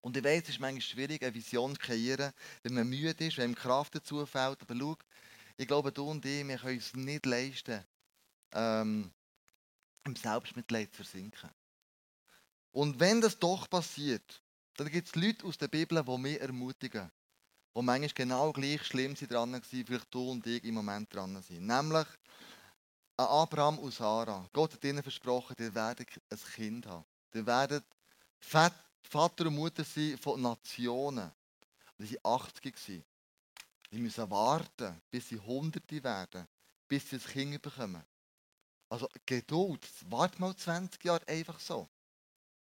Und 0.00 0.16
ich 0.16 0.22
weiß, 0.22 0.44
es 0.44 0.48
ist 0.50 0.60
manchmal 0.60 0.80
schwierig, 0.80 1.22
eine 1.24 1.34
Vision 1.34 1.74
zu 1.74 1.80
kreieren, 1.80 2.32
wenn 2.62 2.74
man 2.74 2.88
müde 2.88 3.24
ist, 3.24 3.36
wenn 3.36 3.50
ihm 3.50 3.56
Kraft 3.56 3.96
dazu 3.96 4.24
fällt. 4.26 4.62
Aber 4.62 4.76
schau, 4.76 4.96
ich 5.56 5.66
glaube, 5.66 5.90
du 5.90 6.08
und 6.08 6.24
ich, 6.24 6.46
wir 6.46 6.58
können 6.58 6.78
es 6.78 6.94
nicht 6.94 7.26
leisten, 7.26 7.82
ähm, 8.52 9.10
im 10.04 10.14
Selbstmitleid 10.14 10.90
zu 10.90 11.02
versinken. 11.02 11.50
Und 12.70 13.00
wenn 13.00 13.20
das 13.20 13.40
doch 13.40 13.68
passiert, 13.68 14.40
dann 14.76 14.88
gibt 14.88 15.08
es 15.08 15.16
Leute 15.16 15.46
aus 15.46 15.58
der 15.58 15.66
Bibel, 15.68 16.00
die 16.00 16.18
mich 16.18 16.40
ermutigen. 16.40 17.10
Die 17.76 17.82
manchmal 17.82 18.10
genau 18.14 18.52
gleich 18.52 18.84
schlimm 18.84 19.16
sind 19.16 19.32
dran 19.32 19.52
waren, 19.52 19.62
vielleicht 19.62 20.14
du 20.14 20.30
und 20.30 20.46
ich 20.46 20.62
im 20.64 20.74
Moment 20.74 21.12
dran 21.12 21.42
sind. 21.42 21.66
Nämlich 21.66 22.06
Abraham 23.16 23.78
und 23.78 23.92
Sarah. 23.92 24.48
Gott 24.52 24.74
hat 24.74 24.84
ihnen 24.84 25.02
versprochen, 25.02 25.56
ihr 25.58 25.74
werdet 25.74 26.08
ein 26.30 26.38
Kind 26.54 26.86
haben. 26.86 27.04
Ihr 27.32 27.46
werdet 27.46 27.84
Vater 28.40 29.46
und 29.46 29.54
Mutter 29.54 29.84
sein 29.84 30.18
von 30.18 30.40
Nationen. 30.40 31.30
Sie 31.98 32.18
waren 32.22 32.40
80 32.40 33.04
Sie 33.90 33.98
müssen 33.98 34.30
warten, 34.30 35.00
bis 35.10 35.28
sie 35.28 35.38
Hunderte 35.38 36.02
werden, 36.02 36.48
bis 36.88 37.08
sie 37.10 37.16
ein 37.16 37.22
Kind 37.22 37.62
bekommen. 37.62 38.04
Also 38.88 39.08
Geduld, 39.24 39.88
warte 40.06 40.40
mal 40.40 40.56
20 40.56 41.04
Jahre 41.04 41.26
einfach 41.28 41.58
so. 41.60 41.88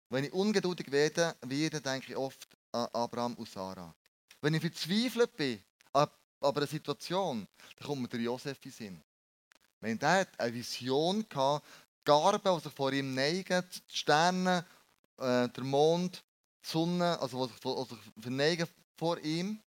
Wenn 0.09 0.23
ich 0.23 0.33
ungeduldig 0.33 0.89
werde, 0.91 1.35
werde 1.41 1.81
denke 1.81 2.11
ich 2.11 2.17
oft 2.17 2.47
an 2.71 2.87
Abraham 2.93 3.33
und 3.35 3.49
Sarah. 3.49 3.93
Wenn 4.41 4.53
ich 4.53 4.61
verzweifelt 4.61 5.35
bin 5.35 5.63
an 5.93 6.09
einer 6.41 6.67
Situation, 6.67 7.47
dann 7.77 7.87
kommt 7.87 8.01
mir 8.01 8.07
der 8.07 8.19
Josef 8.19 8.57
in 8.63 8.71
Sinn. 8.71 9.03
Wenn 9.79 9.97
der 9.97 10.27
eine 10.37 10.53
Vision 10.53 11.25
hatte, 11.33 11.63
Garben, 12.03 12.55
die 12.55 12.63
sich 12.63 12.73
vor 12.73 12.93
ihm 12.93 13.13
neigen, 13.13 13.63
die 13.69 13.97
Sterne, 13.97 14.65
äh, 15.17 15.49
der 15.49 15.63
Mond, 15.63 16.23
die 16.63 16.69
Sonne, 16.69 17.19
also 17.19 17.47
die 17.47 17.53
sich, 17.53 17.99
verneigen 18.19 18.67
vor 18.95 19.17
ihm. 19.19 19.61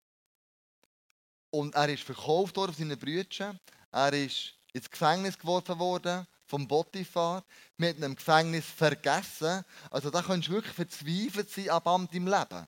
Und 1.50 1.74
er 1.74 1.88
ist 1.88 2.04
verkauft 2.04 2.56
worden 2.56 2.72
von 2.72 2.88
seinen 2.88 2.98
Brüdern. 2.98 3.58
Er 3.90 4.12
ist 4.12 4.54
ins 4.72 4.90
Gefängnis 4.90 5.38
geworfen 5.38 5.78
worden 5.78 6.26
vom 6.46 6.66
Potiphar. 6.66 7.44
Mit 7.76 7.96
einem 7.96 8.16
Gefängnis 8.16 8.64
vergessen. 8.64 9.64
Also 9.90 10.10
da 10.10 10.22
kannst 10.22 10.48
du 10.48 10.52
wirklich 10.52 10.74
verzweifelt 10.74 11.50
sein 11.50 11.70
ab 11.70 11.84
deinem 11.84 12.26
Leben. 12.26 12.66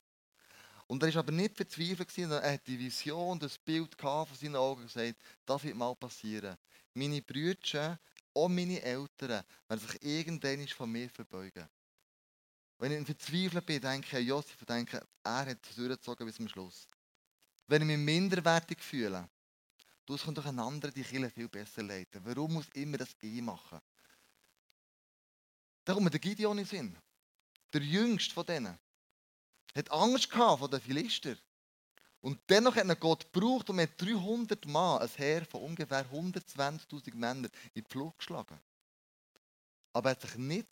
Und 0.92 1.02
er 1.02 1.14
war 1.14 1.20
aber 1.20 1.32
nicht 1.32 1.56
verzweifelt, 1.56 2.10
sondern 2.10 2.42
er 2.42 2.52
hat 2.52 2.66
die 2.66 2.78
Vision, 2.78 3.38
das 3.38 3.56
Bild 3.56 3.98
von 3.98 4.26
seinen 4.38 4.56
Augen 4.56 4.82
gesagt, 4.82 5.16
das 5.46 5.64
wird 5.64 5.74
mal 5.74 5.96
passieren. 5.96 6.54
Meine 6.92 7.22
Brüder, 7.22 7.98
auch 8.34 8.50
meine 8.50 8.82
Eltern, 8.82 9.42
werden 9.68 9.80
sich 9.80 10.02
irgendwann 10.02 10.68
von 10.68 10.92
mir 10.92 11.08
verbeugen. 11.08 11.66
Wenn 12.76 12.92
ich 12.92 13.06
verzweifelt 13.06 13.64
bin, 13.64 13.80
denke 13.80 14.06
ich 14.06 14.16
an 14.16 14.26
Josef 14.26 14.62
denke, 14.66 15.02
er 15.24 15.46
hat 15.46 15.66
es 15.66 15.76
durchgezogen 15.76 16.26
bis 16.26 16.36
zum 16.36 16.46
Schluss. 16.46 16.86
Wenn 17.68 17.80
ich 17.80 17.88
mich 17.88 17.96
minderwertig 17.96 18.82
fühle, 18.82 19.30
du 20.04 20.18
kannst 20.18 20.36
doch 20.36 20.44
einen 20.44 20.58
anderen 20.58 20.92
die 20.92 21.04
Kirche 21.04 21.30
viel 21.30 21.48
besser 21.48 21.82
leiten. 21.82 22.20
Warum 22.22 22.52
muss 22.52 22.68
immer 22.74 22.98
das 22.98 23.16
ich 23.22 23.40
machen? 23.40 23.80
Da 25.86 25.94
kommt 25.94 26.12
der 26.12 26.20
Gideon 26.20 26.58
in 26.58 26.66
Sinn. 26.66 26.98
Der 27.72 27.80
jüngste 27.80 28.34
von 28.34 28.44
denen. 28.44 28.78
Hat 29.74 29.90
Angst 29.90 30.30
gehabt 30.30 30.58
vor 30.58 30.68
den 30.68 30.80
Philister. 30.80 31.36
Und 32.20 32.38
dennoch 32.48 32.76
hat 32.76 32.86
er 32.86 32.96
Gott 32.96 33.32
gebraucht 33.32 33.68
und 33.70 33.76
mit 33.76 34.00
300 34.00 34.66
Mann 34.66 35.00
ein 35.00 35.08
Heer 35.16 35.44
von 35.44 35.62
ungefähr 35.62 36.06
120.000 36.06 37.14
Männern 37.14 37.50
in 37.74 37.82
die 37.82 37.90
Flucht 37.90 38.18
geschlagen. 38.18 38.60
Aber 39.92 40.10
er 40.10 40.12
hat 40.12 40.22
sich 40.22 40.36
nicht 40.36 40.68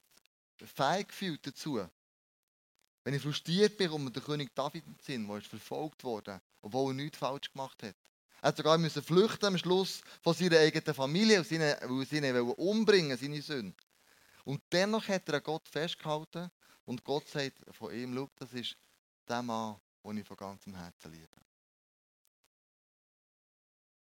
fähig 0.58 1.08
gefühlt 1.08 1.46
dazu. 1.46 1.80
Wenn 3.02 3.14
ich 3.14 3.22
frustriert 3.22 3.76
bin, 3.78 3.90
kommt 3.90 4.14
der 4.14 4.22
König 4.22 4.54
David 4.54 4.86
in 4.86 4.92
den 4.94 5.02
Sinn, 5.02 5.26
der 5.26 5.38
ist 5.38 5.46
verfolgt 5.46 6.04
wurde, 6.04 6.40
obwohl 6.60 6.92
er 6.92 6.94
nichts 6.94 7.18
falsch 7.18 7.50
gemacht 7.50 7.82
hat. 7.82 7.96
Er 8.42 8.48
hat 8.48 8.56
sogar 8.56 8.78
müssen 8.78 9.02
flüchten 9.02 9.46
am 9.46 9.58
Schluss 9.58 10.02
von 10.22 10.34
seiner 10.34 10.58
eigenen 10.58 10.94
Familie, 10.94 11.38
weil 11.38 12.06
sie 12.06 12.18
ihn 12.18 12.36
umbringen 12.36 13.18
seine 13.18 13.42
Söhne. 13.42 13.74
Und 14.44 14.62
dennoch 14.72 15.08
hat 15.08 15.28
er 15.28 15.40
Gott 15.40 15.68
festgehalten 15.68 16.50
und 16.84 17.04
Gott 17.04 17.28
sagt 17.28 17.58
von 17.72 17.92
ihm, 17.92 18.14
schau, 18.14 18.30
das 18.36 18.52
ist 18.52 18.76
der 19.30 19.42
Mann, 19.42 19.76
den 20.04 20.18
ich 20.18 20.26
von 20.26 20.36
ganzem 20.36 20.74
Herzen 20.74 21.12
liebe. 21.12 21.36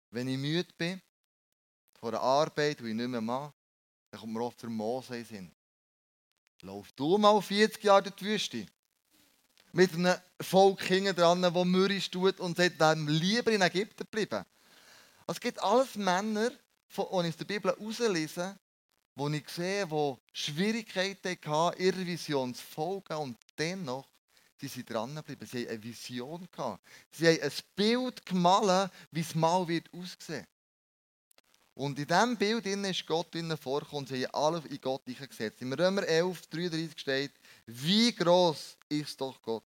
Wenn 0.09 0.27
ich 0.27 0.37
müde 0.37 0.73
bin, 0.77 1.01
von 1.99 2.09
einer 2.09 2.21
Arbeit, 2.21 2.79
die 2.79 2.89
ich 2.89 2.95
nicht 2.95 3.07
mehr 3.07 3.21
mache, 3.21 3.53
dann 4.09 4.21
kommt 4.21 4.33
mir 4.33 4.41
oft 4.41 4.61
der 4.61 4.69
Mose 4.69 5.17
in 5.17 5.25
Sinn. 5.25 5.51
Lauf 6.61 6.91
du 6.93 7.17
mal 7.17 7.41
40 7.41 7.83
Jahre 7.83 8.03
durch 8.03 8.15
die 8.15 8.25
Wüste. 8.25 8.67
Mit 9.73 9.93
einem 9.93 10.17
Volk 10.39 10.81
hinten 10.83 11.15
dran, 11.15 11.41
das 11.41 11.53
mürrisch 11.53 12.09
tut 12.09 12.39
und 12.39 12.57
sagt, 12.57 12.79
wir 12.79 12.95
lieber 12.95 13.51
in 13.51 13.61
Ägypten 13.61 14.07
bleiben. 14.07 14.45
Also 15.27 15.37
es 15.37 15.39
gibt 15.41 15.61
alles 15.61 15.95
Männer, 15.95 16.49
die 16.49 16.55
ich 16.91 16.99
aus 16.99 17.37
der 17.37 17.45
Bibel 17.45 17.75
herauslese, 17.75 18.57
wo 19.15 19.27
ich 19.29 19.49
sehe, 19.49 19.85
die 19.85 20.15
Schwierigkeiten 20.31 21.37
hatten, 21.45 21.81
ihrer 21.81 21.97
Vision 21.97 22.55
zu 22.55 22.63
folgen 22.63 23.17
und 23.17 23.37
dennoch 23.57 24.07
sie 24.59 24.67
sind 24.67 24.89
dranbleiben. 24.89 25.47
Sie 25.47 25.63
haben 25.63 25.69
eine 25.69 25.83
Vision 25.83 26.47
gehabt. 26.51 26.83
Sie 27.11 27.27
haben 27.27 27.41
ein 27.41 27.51
Bild 27.75 28.25
gemalt, 28.25 28.91
wie 29.11 29.21
es 29.21 29.35
mal 29.35 29.67
wird 29.67 29.91
aussehen. 29.93 30.45
Und 31.77 31.99
in 31.99 32.07
diesem 32.07 32.37
Bild 32.37 32.65
ist 32.65 33.05
Gott 33.05 33.35
vorgekommen 33.61 34.05
und 34.05 34.09
sie 34.09 34.25
haben 34.25 34.33
alle 34.33 34.63
in 34.67 34.81
Gott 34.81 35.03
eingesetzt. 35.07 35.61
Im 35.61 35.73
Römer 35.73 36.03
11, 36.03 36.47
33 36.47 36.99
steht, 36.99 37.33
wie 37.67 38.11
groß 38.13 38.77
ist 38.89 39.21
doch 39.21 39.39
Gott. 39.43 39.63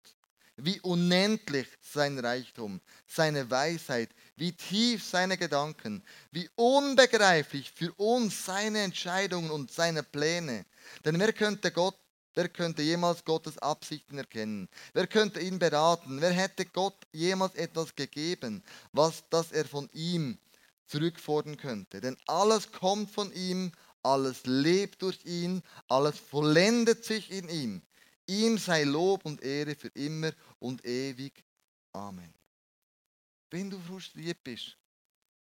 Wie 0.57 0.79
unendlich 0.81 1.67
sein 1.81 2.19
Reichtum, 2.19 2.81
seine 3.07 3.49
Weisheit, 3.49 4.09
wie 4.35 4.51
tief 4.51 5.05
seine 5.05 5.37
Gedanken, 5.37 6.03
wie 6.31 6.49
unbegreiflich 6.55 7.71
für 7.71 7.93
uns 7.93 8.45
seine 8.45 8.81
Entscheidungen 8.81 9.49
und 9.49 9.71
seine 9.71 10.03
Pläne. 10.03 10.65
Denn 11.05 11.17
wer 11.17 11.31
könnte 11.31 11.71
Gott 11.71 11.97
Wer 12.33 12.47
könnte 12.47 12.81
jemals 12.81 13.25
Gottes 13.25 13.57
Absichten 13.57 14.17
erkennen? 14.17 14.69
Wer 14.93 15.07
könnte 15.07 15.41
ihn 15.41 15.59
beraten? 15.59 16.21
Wer 16.21 16.31
hätte 16.31 16.65
Gott 16.65 16.95
jemals 17.11 17.55
etwas 17.55 17.95
gegeben, 17.95 18.63
was 18.93 19.23
das 19.29 19.51
er 19.51 19.65
von 19.65 19.89
ihm 19.93 20.37
zurückfordern 20.87 21.57
könnte? 21.57 21.99
Denn 21.99 22.17
alles 22.27 22.71
kommt 22.71 23.11
von 23.11 23.33
ihm, 23.33 23.71
alles 24.01 24.45
lebt 24.45 25.01
durch 25.01 25.25
ihn, 25.25 25.61
alles 25.89 26.17
vollendet 26.17 27.03
sich 27.03 27.31
in 27.31 27.49
ihm. 27.49 27.81
Ihm 28.27 28.57
sei 28.57 28.83
Lob 28.83 29.25
und 29.25 29.43
Ehre 29.43 29.75
für 29.75 29.89
immer 29.89 30.31
und 30.59 30.85
ewig. 30.85 31.43
Amen. 31.91 32.33
Wenn 33.49 33.69
du 33.69 33.77
frustriert 33.79 34.41
bist, 34.43 34.77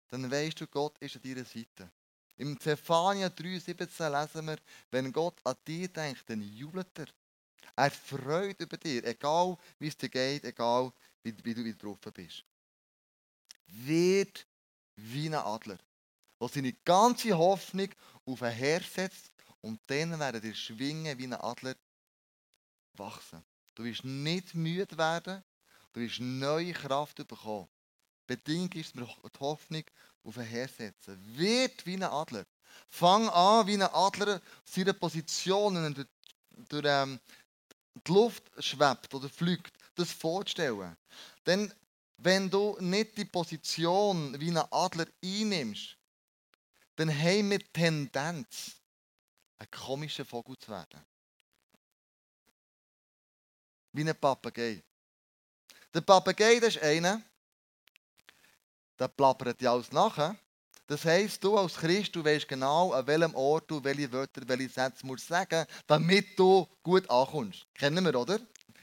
dann 0.07 0.31
weißt 0.31 0.61
du, 0.61 0.67
Gott 0.67 0.97
ist 0.99 1.17
an 1.17 1.21
deiner 1.23 1.43
Seite. 1.43 1.91
Im 2.41 2.59
Zephania 2.59 3.27
3,17 3.27 4.09
lesen 4.09 4.47
wir, 4.47 4.57
wenn 4.89 5.13
Gott 5.13 5.39
an 5.43 5.55
dich 5.67 5.93
denkt, 5.93 6.27
dann 6.27 6.41
jubelt 6.41 6.97
er. 6.97 7.05
Er 7.75 7.91
freut 7.91 8.59
über 8.59 8.77
dich, 8.77 9.03
egal 9.03 9.55
wie 9.77 9.89
es 9.89 9.95
dir 9.95 10.09
geht, 10.09 10.43
egal 10.45 10.91
wie, 11.21 11.35
wie 11.45 11.53
du 11.53 11.63
wieder 11.63 11.77
drauf 11.77 11.99
bist. 12.11 12.43
Wird 13.67 14.47
wie 14.95 15.27
ein 15.27 15.35
Adler, 15.35 15.77
der 16.39 16.47
seine 16.47 16.73
ganze 16.83 17.37
Hoffnung 17.37 17.89
auf 18.25 18.41
ein 18.41 18.53
Herr 18.53 18.81
setzt 18.81 19.31
und 19.61 19.79
dann 19.85 20.19
werden 20.19 20.41
dir 20.41 20.55
schwingen 20.55 21.15
wie 21.19 21.27
ein 21.27 21.33
Adler 21.33 21.75
wachsen. 22.93 23.45
Du 23.75 23.83
wirst 23.83 24.03
nicht 24.03 24.55
müde 24.55 24.97
werden, 24.97 25.43
du 25.93 25.99
wirst 25.99 26.19
neue 26.19 26.73
Kraft 26.73 27.17
bekommen. 27.17 27.69
Bedingung 28.35 28.71
ist, 28.73 28.95
dass 28.95 29.07
wir 29.07 29.29
die 29.29 29.39
Hoffnung 29.39 29.83
auf 30.23 30.37
ein 30.37 30.45
Herr 30.45 30.67
setzen. 30.67 31.19
Wird 31.37 31.85
wie 31.85 31.95
ein 31.95 32.03
Adler. 32.03 32.45
Fang 32.89 33.27
an, 33.29 33.67
wie 33.67 33.73
ein 33.73 33.81
Adler 33.81 34.41
seine 34.63 34.93
Positionen 34.93 35.93
durch, 35.93 36.07
durch 36.69 36.85
ähm, 36.87 37.19
die 38.07 38.11
Luft 38.11 38.43
schwebt 38.59 39.13
oder 39.13 39.29
fliegt, 39.29 39.73
das 39.95 40.11
vorzustellen. 40.11 40.95
Denn 41.45 41.73
wenn 42.17 42.49
du 42.49 42.77
nicht 42.79 43.17
die 43.17 43.25
Position 43.25 44.39
wie 44.39 44.51
ein 44.51 44.57
Adler 44.71 45.07
einnimmst, 45.23 45.97
dann 46.95 47.09
haben 47.09 47.49
wir 47.49 47.59
die 47.59 47.73
Tendenz, 47.73 48.77
ein 49.57 49.71
komischer 49.71 50.23
Vogel 50.23 50.57
zu 50.57 50.71
werden. 50.71 51.03
Wie 53.91 54.07
ein 54.07 54.15
Papagei. 54.15 54.81
Der 55.93 56.01
Papagei 56.01 56.59
das 56.59 56.75
ist 56.75 56.83
einer, 56.83 57.21
der 59.01 59.07
plappert 59.07 59.59
ja 59.63 59.73
alles 59.73 59.91
nachher. 59.91 60.37
Das 60.85 61.05
heisst, 61.05 61.43
du 61.43 61.57
als 61.57 61.73
Christ, 61.73 62.15
du 62.15 62.23
weißt 62.23 62.47
genau, 62.47 62.91
an 62.91 63.07
welchem 63.07 63.33
Ort 63.33 63.71
du 63.71 63.83
welche 63.83 64.11
Wörter, 64.11 64.41
welche 64.45 64.69
Sätze 64.69 65.05
musst 65.05 65.27
sagen, 65.27 65.65
damit 65.87 66.37
du 66.37 66.67
gut 66.83 67.09
ankommst. 67.09 67.65
Kennen 67.73 68.05
wir, 68.05 68.15
oder? 68.15 68.39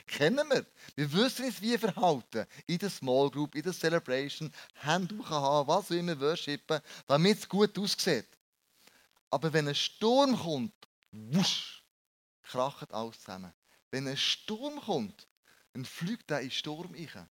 Kennen 0.09 0.49
wir. 0.51 0.67
Wir 0.97 1.13
wissen 1.13 1.45
uns, 1.45 1.63
wie 1.63 1.79
verhalten. 1.79 2.47
In 2.67 2.79
der 2.79 2.91
Small 2.91 3.31
Group, 3.31 3.55
in 3.55 3.63
der 3.63 3.73
Celebration, 3.73 4.53
Hände 4.75 5.17
haben, 5.29 5.69
was 5.69 5.91
wir 5.91 6.01
immer 6.01 6.19
worshipen, 6.19 6.81
damit 7.07 7.39
es 7.39 7.49
gut 7.49 7.79
aussieht. 7.79 8.27
Aber 9.31 9.53
wenn 9.53 9.69
ein 9.69 9.75
Sturm 9.75 10.37
kommt, 10.37 10.75
wusch, 11.13 11.85
kracht 12.43 12.93
alles 12.93 13.21
zusammen. 13.21 13.53
Wenn 13.93 14.09
ein 14.09 14.17
Sturm 14.17 14.81
kommt, 14.81 15.29
dann 15.75 15.85
fliegt 15.85 16.29
er 16.31 16.41
in 16.41 16.49
den 16.49 16.53
Sturm 16.53 16.93
rein. 16.93 17.29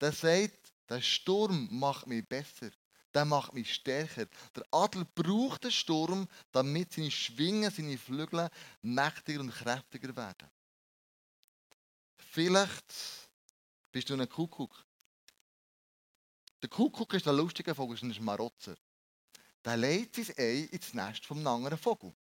Der 0.00 0.12
sagt, 0.12 0.72
der 0.90 1.00
Sturm 1.00 1.68
macht 1.70 2.06
mich 2.06 2.28
besser. 2.28 2.70
Der 3.14 3.24
macht 3.24 3.54
mich 3.54 3.74
stärker. 3.74 4.26
Der 4.54 4.64
Adler 4.70 5.06
braucht 5.14 5.64
den 5.64 5.72
Sturm, 5.72 6.28
damit 6.52 6.92
seine 6.92 7.10
Schwingen, 7.10 7.70
seine 7.70 7.98
Flügel 7.98 8.48
mächtiger 8.82 9.40
und 9.40 9.50
kräftiger 9.50 10.14
werden. 10.14 10.50
Vielleicht 12.16 12.84
bist 13.90 14.10
du 14.10 14.14
ein 14.14 14.28
Kuckuck. 14.28 14.84
Der 16.62 16.68
Kuckuck 16.68 17.14
ist 17.14 17.26
der 17.26 17.32
lustige 17.32 17.74
Vogel, 17.74 17.96
ist 17.96 18.02
ein 18.02 18.14
Schmarotzer. 18.14 18.76
Der 19.64 19.76
legt 19.76 20.16
sein 20.16 20.34
Ei 20.38 20.68
ins 20.70 20.94
Nest 20.94 21.26
vom 21.26 21.44
anderen 21.46 21.78
Vogel. 21.78 22.14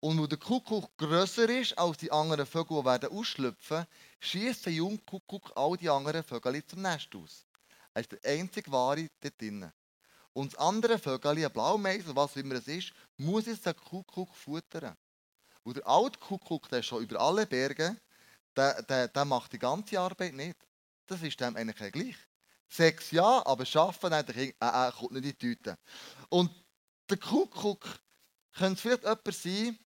Und 0.00 0.18
wo 0.18 0.26
der 0.26 0.38
Kuckuck 0.38 0.96
grösser 0.96 1.48
ist 1.48 1.76
als 1.76 1.98
die 1.98 2.12
anderen 2.12 2.46
Vögel, 2.46 2.78
die 2.78 2.84
werden 2.84 3.10
ausschlüpfen, 3.10 3.86
schießt 4.20 4.66
der 4.66 4.72
junge 4.72 4.98
Kuckuck 4.98 5.52
all 5.56 5.76
die 5.76 5.90
anderen 5.90 6.22
Vögel 6.22 6.64
zum 6.66 6.82
Nest 6.82 7.14
aus. 7.16 7.46
Er 7.94 8.02
ist 8.02 8.12
der 8.12 8.20
einzige 8.24 8.70
Wahre 8.70 9.08
dort 9.20 9.40
drinnen. 9.40 9.72
Und 10.32 10.52
das 10.52 10.60
andere 10.60 11.00
Vögel, 11.00 11.44
ein 11.44 11.52
Blaumeis 11.52 12.04
oder 12.04 12.14
was 12.14 12.36
immer 12.36 12.54
es 12.54 12.68
ist, 12.68 12.92
muss 13.16 13.46
jetzt 13.46 13.66
den 13.66 13.74
Kuckuck 13.74 14.32
futtern. 14.36 14.96
Und 15.64 15.78
der 15.78 15.86
alte 15.88 16.18
Kuckuck, 16.20 16.68
der 16.68 16.78
ist 16.78 16.86
schon 16.86 17.02
über 17.02 17.20
alle 17.20 17.44
Berge, 17.44 17.96
der, 18.54 18.82
der, 18.82 19.08
der 19.08 19.24
macht 19.24 19.52
die 19.52 19.58
ganze 19.58 19.98
Arbeit 19.98 20.34
nicht. 20.34 20.56
Das 21.06 21.22
ist 21.22 21.40
dem 21.40 21.56
eigentlich 21.56 21.92
gleich. 21.92 22.16
Sechs 22.68 23.10
ja, 23.10 23.44
aber 23.46 23.64
schaffen 23.64 24.12
eigentlich 24.12 24.54
äh, 24.60 24.88
äh, 24.88 24.92
kommt 24.92 25.12
nicht 25.12 25.24
in 25.24 25.30
die 25.30 25.34
Tüte. 25.34 25.78
Und 26.28 26.50
der 27.10 27.16
Kuckuck 27.16 27.84
könnte 28.52 28.80
vielleicht 28.80 29.02
jemand 29.02 29.34
sein, 29.34 29.78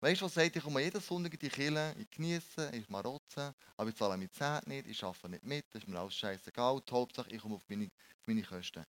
weißt 0.00 0.20
du, 0.20 0.24
was 0.24 0.34
sagt, 0.34 0.56
ich 0.56 0.62
komme 0.62 0.82
jeden 0.82 1.00
Sonntag 1.00 1.32
in 1.34 1.38
die 1.38 1.48
Kirche, 1.48 1.94
ich 1.98 2.10
genieße, 2.10 2.70
ich 2.72 2.88
marotze, 2.88 3.54
aber 3.76 3.90
ich 3.90 3.96
zahle 3.96 4.16
meine 4.16 4.30
Zeit 4.30 4.66
nicht, 4.66 4.86
ich 4.86 5.02
arbeite 5.02 5.28
nicht 5.28 5.44
mit, 5.44 5.66
das 5.70 5.82
ist 5.82 5.88
mir 5.88 5.98
alles 5.98 6.14
scheißegal. 6.14 6.80
Die 6.88 6.92
Hauptsache, 6.92 7.30
ich 7.30 7.40
komme 7.40 7.56
auf 7.56 7.64
meine, 7.68 7.86
auf 7.86 8.26
meine 8.26 8.42
Kosten. 8.42 8.84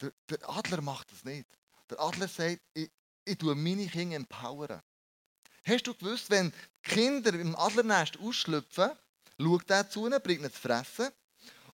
Der, 0.00 0.12
der, 0.30 0.48
Adler 0.48 0.80
macht 0.80 1.10
das 1.12 1.24
nicht. 1.24 1.48
Der 1.90 2.00
Adler 2.00 2.28
sagt, 2.28 2.60
ich, 2.74 2.90
ich 3.24 3.38
tue 3.38 3.54
meine 3.54 3.86
Kinder 3.86 4.16
empowern. 4.16 4.80
Hast 5.64 5.86
du 5.86 5.94
gewusst, 5.94 6.30
wenn 6.30 6.52
Kinder 6.82 7.34
im 7.34 7.56
Adlernest 7.56 8.18
ausschlüpfen, 8.18 8.90
schaut 9.38 9.70
er 9.70 9.90
zu 9.90 10.06
ihnen, 10.06 10.22
bringt 10.22 10.40
ihnen 10.40 10.52
zu 10.52 10.60
fressen 10.60 11.10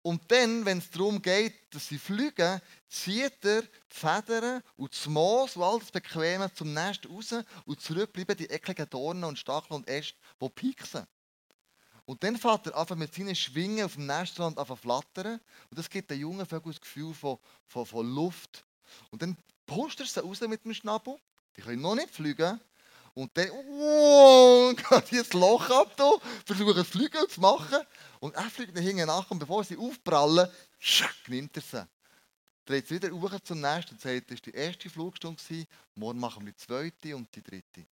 und 0.03 0.21
dann, 0.29 0.65
wenn 0.65 0.79
es 0.79 0.91
darum 0.91 1.21
geht, 1.21 1.73
dass 1.73 1.87
sie 1.87 1.97
fliegen, 1.97 2.61
zieht 2.89 3.43
er 3.45 3.61
die 3.61 3.69
Federn 3.87 4.61
und 4.75 4.93
das 4.93 5.07
Moos 5.07 5.55
und 5.55 5.63
all 5.63 5.79
das 5.79 5.91
Bequeme 5.91 6.53
zum 6.53 6.73
Nest 6.73 7.09
raus 7.09 7.33
und 7.65 7.81
zurück 7.81 8.11
bleiben 8.11 8.35
die 8.35 8.47
ekligen 8.47 8.89
Dornen 8.89 9.23
und 9.23 9.39
Stacheln 9.39 9.77
und 9.77 9.87
Äste, 9.87 10.17
die 10.41 10.49
pieksen. 10.49 11.07
Und 12.05 12.21
dann 12.21 12.37
fährt 12.37 12.67
er 12.67 12.77
einfach 12.77 12.97
mit 12.97 13.15
seinen 13.15 13.33
Schwingen 13.33 13.85
auf 13.85 13.93
dem 13.93 14.05
Nestrand 14.05 14.59
an 14.59 14.77
flattern 14.77 15.39
und 15.69 15.79
das 15.79 15.89
gibt 15.89 16.11
den 16.11 16.19
jungen 16.19 16.45
Vögeln 16.45 16.73
das 16.73 16.81
Gefühl 16.81 17.13
von, 17.13 17.37
von, 17.65 17.85
von 17.85 18.05
Luft. 18.05 18.65
Und 19.09 19.21
dann 19.21 19.37
pusht 19.65 20.01
er 20.01 20.05
sie 20.05 20.19
raus 20.19 20.41
mit 20.41 20.65
dem 20.65 20.73
Schnabel. 20.73 21.17
Die 21.55 21.61
können 21.61 21.81
noch 21.81 21.95
nicht 21.95 22.09
fliegen. 22.09 22.59
Und 23.15 23.37
dann 23.37 23.49
oh, 23.51 24.73
geht 24.89 25.11
dieses 25.11 25.33
Loch 25.33 25.69
ab, 25.69 25.95
da, 25.95 26.11
versuchen 26.45 26.75
das 26.75 26.87
Fliegen 26.87 27.29
zu 27.29 27.41
machen. 27.41 27.85
Und 28.19 28.35
er 28.35 28.49
fliegt 28.49 28.75
dann 28.75 28.83
hinten 28.83 29.05
nach 29.05 29.29
und 29.29 29.39
bevor 29.39 29.63
sie 29.63 29.77
aufprallen, 29.77 30.49
nimmt 31.27 31.55
er 31.55 31.61
sie. 31.61 31.87
Dreht 32.65 32.87
sie 32.87 32.95
wieder 32.95 33.11
hoch 33.11 33.39
zum 33.43 33.59
Nest 33.59 33.91
und 33.91 33.99
sagt, 33.99 34.31
das 34.31 34.37
war 34.37 34.51
die 34.51 34.57
erste 34.57 34.89
Flugstunde, 34.89 35.67
morgen 35.95 36.19
machen 36.19 36.45
wir 36.45 36.53
die 36.53 36.57
zweite 36.57 37.15
und 37.15 37.33
die 37.35 37.43
dritte. 37.43 37.85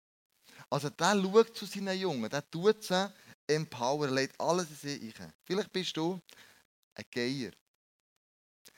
Also 0.69 0.89
der 0.89 1.21
schaut 1.21 1.57
zu 1.57 1.65
seinen 1.65 1.99
Jungen, 1.99 2.29
der 2.29 2.49
tut 2.49 2.81
sie 2.81 3.11
empower, 3.47 4.07
legt 4.07 4.39
alles 4.39 4.69
in 4.69 4.75
sie 4.99 5.13
rein. 5.19 5.33
Vielleicht 5.43 5.71
bist 5.73 5.97
du 5.97 6.19
ein 6.95 7.05
Geier. 7.11 7.51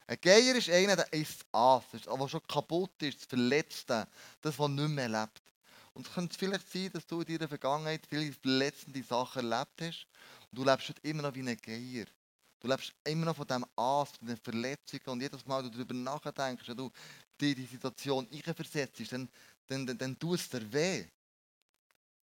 Ein 0.07 0.17
Geier 0.19 0.55
ist 0.55 0.69
einer, 0.69 0.95
der 0.95 1.13
ist 1.13 1.45
Aas, 1.51 1.83
der 1.91 2.27
schon 2.27 2.47
kaputt 2.47 3.01
ist, 3.03 3.19
das 3.19 3.25
Verletzte, 3.27 4.07
das, 4.41 4.57
was 4.57 4.69
nicht 4.69 4.89
mehr 4.89 5.07
lebt. 5.07 5.42
Und 5.93 6.07
es 6.07 6.13
könnte 6.13 6.37
vielleicht 6.37 6.71
sein, 6.71 6.89
dass 6.91 7.05
du 7.05 7.21
in 7.21 7.37
deiner 7.37 7.47
Vergangenheit 7.47 8.05
viele 8.07 8.31
verletzende 8.33 9.03
Sachen 9.03 9.51
erlebt 9.51 9.81
hast 9.81 10.07
und 10.49 10.57
du 10.57 10.63
lebst 10.63 10.89
heute 10.89 11.01
immer 11.07 11.23
noch 11.23 11.35
wie 11.35 11.47
ein 11.47 11.57
Geier. 11.57 12.05
Du 12.59 12.67
lebst 12.67 12.93
immer 13.03 13.25
noch 13.25 13.35
von 13.35 13.45
diesem 13.45 13.65
Aas, 13.75 14.11
von 14.17 14.27
den 14.27 14.37
Verletzungen 14.37 15.03
und 15.07 15.21
jedes 15.21 15.45
Mal, 15.45 15.63
wenn 15.63 15.71
du 15.71 15.77
darüber 15.77 15.93
nachdenkst, 15.93 16.67
wenn 16.67 16.77
du 16.77 16.91
dir 17.39 17.55
die 17.55 17.65
Situation 17.65 18.27
versetzt, 18.27 19.11
dann, 19.11 19.29
dann, 19.67 19.85
dann, 19.85 19.97
dann 19.97 20.17
tut 20.17 20.39
es 20.39 20.49
dir 20.49 20.73
weh. 20.73 21.05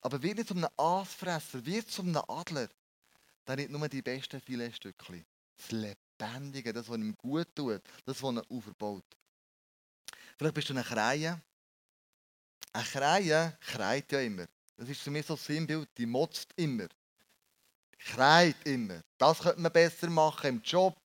Aber 0.00 0.22
wird 0.22 0.36
nicht 0.36 0.48
zu 0.48 0.54
einem 0.54 0.68
Aasfresser, 0.76 1.64
wird 1.64 1.90
zu 1.90 2.02
einem 2.02 2.20
Adler, 2.28 2.68
der 3.46 3.56
nicht 3.56 3.70
nur 3.70 3.88
die 3.88 4.02
besten 4.02 4.40
Filetstückchen. 4.40 5.24
Das 5.56 5.70
Lebendige, 5.70 6.72
das, 6.72 6.88
was 6.88 6.98
ihm 6.98 7.16
gut 7.16 7.48
tut, 7.54 7.80
das, 8.04 8.22
was 8.22 8.32
ihn 8.32 8.42
aufbaut. 8.50 9.04
Vielleicht 10.36 10.54
bist 10.54 10.68
du 10.68 10.74
eine 10.74 10.82
Krähe. 10.82 11.40
Eine 12.74 12.84
Krähe 12.84 13.58
kreit 13.60 14.12
ja 14.12 14.20
immer. 14.20 14.46
Das 14.76 14.88
ist 14.90 15.00
für 15.00 15.10
mich 15.10 15.24
so 15.24 15.34
ein 15.34 15.38
Sinnbild, 15.38 15.88
die 15.96 16.04
motzt 16.04 16.50
immer 16.56 16.88
schreit 18.04 18.56
immer. 18.64 19.02
Das 19.18 19.40
könnte 19.40 19.60
man 19.60 19.72
besser 19.72 20.10
machen 20.10 20.48
im 20.48 20.62
Job. 20.62 20.96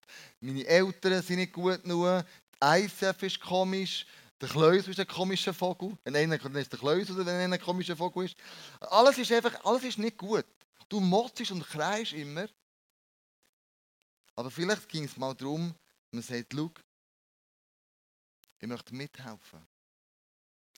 Meine 0.42 0.66
Eltern 0.66 1.22
sind 1.22 1.38
nicht 1.38 1.54
gut 1.54 1.82
genug. 1.84 2.26
ICF 2.64 3.24
ist 3.24 3.40
komisch. 3.40 4.06
Der 4.42 4.50
Kleusel 4.50 4.92
ist 4.92 5.00
ein 5.00 5.08
komischer 5.08 5.54
Vogel. 5.54 5.98
Wenn 6.04 6.16
einer 6.16 6.36
ist 6.56 6.72
der 6.72 6.80
Kleusel, 6.80 7.18
wenn 7.18 7.28
einer 7.28 7.56
ein 7.56 7.62
komischer 7.62 7.96
Vogel 7.96 8.26
ist. 8.26 8.36
Alles 8.80 9.18
ist 9.18 9.32
einfach, 9.32 9.64
alles 9.66 9.84
ist 9.84 9.98
nicht 9.98 10.18
gut. 10.18 10.46
Du 10.88 11.00
motzest 11.00 11.52
und 11.52 11.66
kreist 11.66 12.14
immer. 12.14 12.48
Aber 14.36 14.50
vielleicht 14.50 14.88
ging 14.88 15.04
es 15.04 15.18
mal 15.18 15.36
darum, 15.36 15.76
man 16.12 16.24
sagt, 16.24 16.54
schau, 16.54 16.72
ich 18.60 18.68
möchte 18.68 18.96
mithelfen. 18.96 19.68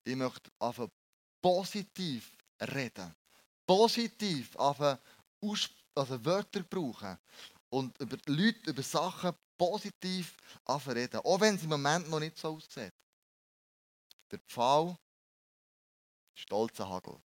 Ich 0.04 0.16
möchte 0.16 0.52
einfach 0.60 0.88
positiv 1.42 2.36
reden. 2.60 3.16
Positiv 3.66 4.56
aussprechen 4.56 5.82
also 5.96 6.24
Wörter 6.24 6.64
brauchen 6.64 7.18
und 7.70 8.00
über 8.00 8.18
Leute, 8.28 8.70
über 8.70 8.84
Sachen 8.84 9.34
positiv 9.58 10.38
reden, 10.88 11.18
auch 11.18 11.40
wenn 11.40 11.56
es 11.56 11.64
im 11.64 11.70
Moment 11.70 12.10
noch 12.10 12.20
nicht 12.20 12.38
so 12.38 12.56
aussieht. 12.56 12.94
Der 14.32 14.40
Pfahl, 14.40 14.98
stolzer 16.34 16.88
Hagel. 16.88 17.22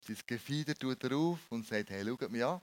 Sein 0.00 0.18
Gefieder 0.26 0.74
tut 0.74 1.02
er 1.02 1.16
auf 1.16 1.40
und 1.50 1.66
sagt, 1.66 1.90
hey, 1.90 2.04
schaut 2.04 2.30
mich 2.30 2.44
an. 2.44 2.60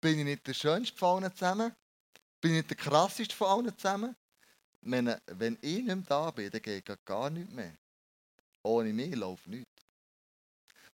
Bin 0.00 0.18
ich 0.18 0.24
nicht 0.24 0.46
der 0.46 0.54
schönste 0.54 0.96
von 0.96 1.22
allen 1.22 1.34
zusammen? 1.34 1.74
Bin 2.40 2.52
ich 2.52 2.58
nicht 2.58 2.70
der 2.70 2.76
krasseste 2.76 3.34
von 3.34 3.48
allen 3.48 3.76
zusammen? 3.76 4.16
Wenn, 4.82 5.14
wenn 5.26 5.58
ich 5.60 5.82
nicht 5.82 5.86
mehr 5.86 5.96
da 6.08 6.30
bin, 6.30 6.50
dann 6.50 6.62
geht 6.62 7.04
gar 7.04 7.30
nichts 7.30 7.52
mehr. 7.52 7.76
Ohne 8.62 8.92
mich 8.92 9.14
läuft 9.14 9.46
nichts. 9.46 9.70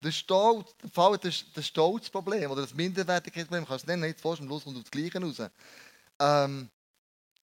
Der 0.03 0.11
Stolz, 0.11 0.75
der 0.77 1.17
das, 1.17 1.45
das 1.53 1.67
Stolzproblem 1.67 2.49
oder 2.49 2.61
das 2.61 2.73
Minderwertigkeitsproblem, 2.73 3.67
kannst 3.67 3.87
du 3.87 3.97
nicht 3.97 4.19
vorstellen, 4.19 4.47
bloß 4.47 4.63
kommt 4.63 4.77
auf 4.77 4.83
das 4.83 4.91
Gleiche 4.91 5.21
raus. 5.21 5.51
Ähm, 6.19 6.69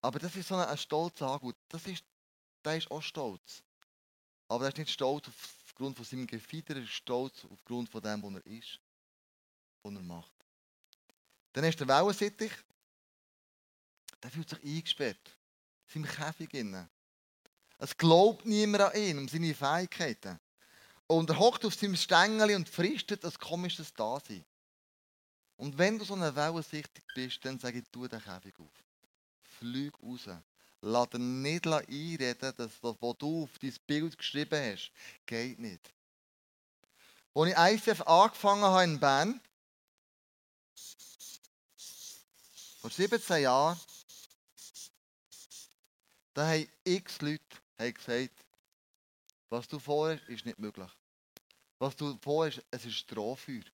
aber 0.00 0.18
das 0.18 0.34
ist 0.34 0.48
so 0.48 0.56
ein, 0.56 0.66
ein 0.66 0.78
stolzer 0.78 1.28
Angut. 1.28 1.56
Das 1.68 1.86
ist, 1.86 2.04
der 2.64 2.76
ist 2.76 2.90
auch 2.90 3.02
stolz. 3.02 3.62
Aber 4.48 4.64
er 4.64 4.70
ist 4.70 4.78
nicht 4.78 4.90
stolz 4.90 5.28
aufgrund 5.28 5.96
von 5.96 6.04
seinem 6.04 6.26
Gefieder, 6.26 6.74
er 6.74 6.82
ist 6.82 6.90
stolz 6.90 7.44
aufgrund 7.50 7.88
von 7.90 8.02
dem, 8.02 8.22
was 8.22 8.34
er 8.34 8.46
ist, 8.46 8.80
was 9.82 9.94
er 9.94 10.02
macht. 10.02 10.32
Dann 11.52 11.64
ist 11.64 11.78
der 11.78 11.88
Wellensittich, 11.88 12.52
der 14.22 14.30
fühlt 14.30 14.48
sich 14.48 14.64
eingesperrt. 14.64 15.37
In 15.94 16.04
seinem 16.04 16.14
Käfig. 16.14 16.54
Innen. 16.54 16.88
Es 17.78 17.96
glaubt 17.96 18.44
niemand 18.44 18.82
an 18.82 19.00
ihn, 19.00 19.18
um 19.18 19.28
seine 19.28 19.54
Fähigkeiten. 19.54 20.38
Und 21.06 21.30
er 21.30 21.38
hockt 21.38 21.64
auf 21.64 21.74
seinem 21.74 21.96
Stängel 21.96 22.54
und 22.56 22.68
fristet 22.68 23.24
ein 23.24 23.32
komisches 23.38 23.94
Dasein. 23.94 24.44
Und 25.56 25.78
wenn 25.78 25.98
du 25.98 26.04
so 26.04 26.14
eine 26.14 26.34
Wellensichtig 26.34 27.04
bist, 27.14 27.44
dann 27.44 27.58
sage 27.58 27.78
ich, 27.78 27.84
tu 27.90 28.06
den 28.06 28.22
Käfig 28.22 28.54
auf. 28.58 28.70
Flüg 29.58 29.94
raus. 30.02 30.28
Lass 30.80 31.10
dir 31.10 31.18
nicht 31.18 31.66
einreden, 31.66 32.54
dass 32.56 32.56
das, 32.56 33.02
was 33.02 33.18
du 33.18 33.44
auf 33.44 33.58
dein 33.58 33.74
Bild 33.86 34.16
geschrieben 34.16 34.72
hast, 34.72 34.92
geht 35.26 35.58
nicht. 35.58 35.92
Als 37.34 37.50
ich 37.50 37.88
ICF 37.88 38.02
angefangen 38.02 38.62
habe 38.62 38.84
in 38.84 39.00
Bern, 39.00 39.40
vor 42.80 42.90
17 42.90 43.42
Jahren, 43.42 43.80
da 46.38 46.46
haben 46.46 46.68
x 46.84 47.20
Leute 47.20 47.40
gesagt, 47.78 48.46
was 49.50 49.66
du 49.66 49.80
vorhast, 49.80 50.22
ist 50.28 50.46
nicht 50.46 50.56
möglich. 50.56 50.90
Was 51.80 51.96
du 51.96 52.16
vorhast, 52.22 52.62
es 52.70 52.84
ist 52.84 52.94
Strohfeuer. 52.94 53.64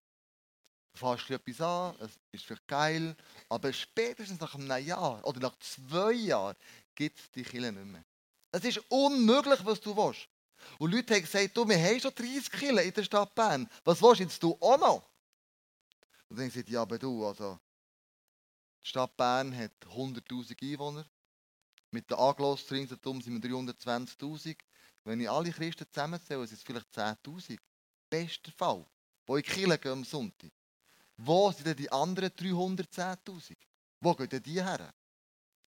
Du 0.92 0.98
fährst 0.98 1.28
etwas 1.28 1.60
an, 1.60 1.94
es 2.00 2.12
ist 2.32 2.46
vielleicht 2.46 2.66
geil, 2.66 3.14
aber 3.50 3.70
spätestens 3.70 4.40
nach 4.40 4.54
einem 4.54 4.86
Jahr 4.86 5.22
oder 5.26 5.40
nach 5.40 5.58
zwei 5.58 6.12
Jahren 6.12 6.56
gibt 6.94 7.18
es 7.18 7.30
die 7.32 7.42
Kille 7.42 7.70
nicht 7.70 7.84
mehr. 7.84 8.04
Es 8.50 8.64
ist 8.64 8.78
unmöglich, 8.88 9.60
was 9.62 9.80
du 9.82 9.94
willst. 9.94 10.26
Und 10.78 10.90
Leute 10.90 11.16
haben 11.16 11.20
gesagt, 11.22 11.54
du, 11.54 11.68
wir 11.68 11.76
haben 11.76 12.00
schon 12.00 12.14
30 12.14 12.50
Kille 12.50 12.82
in 12.82 12.94
der 12.94 13.04
Stadt 13.04 13.34
Bern. 13.34 13.68
Was 13.84 14.00
willst 14.00 14.20
jetzt 14.20 14.42
du 14.42 14.56
auch 14.58 14.78
noch? 14.78 15.10
Und 16.30 16.38
dann 16.38 16.50
sagt 16.50 16.70
ja, 16.70 16.80
aber 16.80 16.98
du, 16.98 17.26
also, 17.26 17.58
die 18.82 18.88
Stadt 18.88 19.14
Bern 19.18 19.54
hat 19.54 19.72
100'000 19.82 20.62
Einwohner. 20.62 21.06
Mit 21.94 22.10
den 22.10 22.18
Aglos 22.18 22.68
ringsherum 22.72 23.22
sind 23.22 23.40
wir 23.40 23.50
320'000. 23.50 24.56
Wenn 25.04 25.20
ich 25.20 25.30
alle 25.30 25.52
Christen 25.52 25.86
zusammenzähle, 25.88 26.44
sind 26.44 26.56
es 26.56 26.64
vielleicht 26.64 26.88
10'000. 26.92 27.56
Bester 28.10 28.50
Fall. 28.50 28.84
Wo 29.24 29.36
ich 29.36 29.46
Kirche 29.46 29.78
gehen 29.78 29.92
am 29.92 30.04
Sonntag. 30.04 30.50
Wo 31.16 31.52
sind 31.52 31.68
denn 31.68 31.76
die 31.76 31.92
anderen 31.92 32.30
310'000? 32.30 33.56
Wo 34.00 34.12
gehen 34.12 34.28
denn 34.28 34.42
die 34.42 34.60
her? 34.60 34.92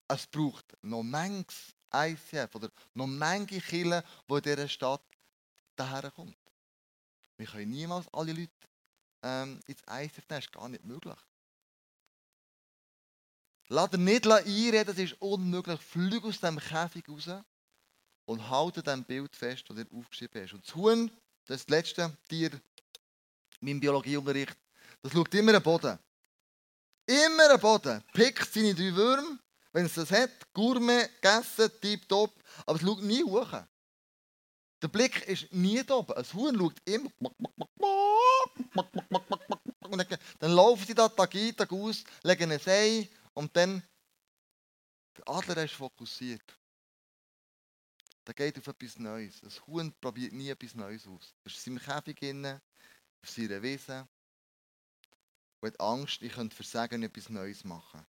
Es 0.08 0.26
braucht 0.26 0.66
noch 0.82 1.04
manches 1.04 1.76
ICF 1.94 2.56
oder 2.56 2.72
noch 2.96 3.06
manche 3.06 3.62
Kirchen, 3.62 4.02
die 4.28 4.34
in 4.34 4.42
dieser 4.42 4.68
Stadt 4.68 5.06
daherkommt. 5.76 6.36
Wir 7.38 7.46
können 7.46 7.70
niemals 7.70 8.12
alle 8.12 8.34
Leute 8.34 8.52
ähm, 9.22 9.60
ins 9.68 9.84
ICF 9.88 10.18
nehmen, 10.18 10.26
das 10.30 10.46
ist 10.46 10.52
gar 10.52 10.70
nicht 10.70 10.86
möglich. 10.86 11.20
Lass 13.68 13.90
dir 13.90 13.98
nicht 13.98 14.28
einreden, 14.28 14.86
das 14.86 14.98
ist 14.98 15.20
unmöglich. 15.20 15.80
Flüg 15.82 16.24
aus 16.24 16.40
dem 16.40 16.60
Käfig 16.60 17.10
raus 17.10 17.30
und 18.26 18.50
halte 18.50 18.84
dem 18.84 19.04
Bild 19.04 19.36
fest, 19.36 19.66
das 19.68 19.78
du 19.78 19.98
aufgeschrieben 19.98 20.44
hast. 20.44 20.54
Und 20.54 20.68
das 20.68 20.76
Huhn, 20.76 21.12
das 21.46 21.58
ist 21.58 21.70
das 21.70 21.76
letzte 21.76 22.18
Tier 22.28 22.52
in 22.52 22.62
meinem 23.62 23.80
Biologieunterricht, 23.80 24.56
das 25.02 25.14
schaut 25.14 25.34
immer 25.34 25.56
am 25.56 25.64
Boden. 25.64 25.98
Immer 27.08 27.52
am 27.52 27.60
Boden. 27.60 28.04
Pickt 28.14 28.52
seine 28.54 28.76
drei 28.76 28.94
Würmer, 28.96 29.38
wenn 29.72 29.86
es 29.86 29.96
das 29.96 30.12
hat, 30.12 30.32
Gourmet, 30.54 31.10
gegessen, 31.22 31.70
tipptopp, 31.82 32.34
aber 32.66 32.76
es 32.78 32.82
schaut 32.82 33.02
nie 33.02 33.24
hoch. 33.24 33.52
Der 34.82 34.88
Blick 34.88 35.28
ist 35.28 35.52
nie 35.52 35.84
da 35.84 35.96
oben. 35.96 36.14
Ein 36.14 36.34
Huhn 36.34 36.58
schaut 36.58 36.76
immer. 36.86 37.10
Dann 40.40 40.52
laufen 40.52 40.86
sie 40.86 40.94
da 40.94 41.10
Tag 41.10 41.34
ein, 41.34 41.56
Tag 41.56 41.72
aus, 41.72 42.04
legen 42.24 42.52
ein 42.52 42.60
Ei 42.66 43.10
und 43.36 43.56
dann. 43.56 43.84
Der 45.18 45.30
Adler 45.30 45.64
ist 45.64 45.76
fokussiert. 45.76 46.60
Der 48.28 48.34
geht 48.34 48.58
auf 48.58 48.68
etwas 48.68 48.98
Neues. 48.98 49.42
Ein 49.44 49.68
Huhn 49.68 49.94
probiert 50.02 50.34
nie 50.34 50.50
etwas 50.50 50.74
Neues 50.74 51.08
aus. 51.08 51.34
Er 51.44 51.52
ist 51.52 51.68
in 51.68 51.78
seinem 51.78 51.86
Käfig 51.86 52.22
innen, 52.22 52.62
auf 53.22 53.30
seiner 53.30 53.62
Wiese 53.62 54.08
und 55.62 55.72
hat 55.72 55.80
Angst, 55.80 56.22
ich 56.22 56.34
könnte 56.34 56.56
versagen 56.56 56.96
und 56.96 57.04
etwas 57.04 57.30
Neues 57.30 57.64
machen. 57.64 58.06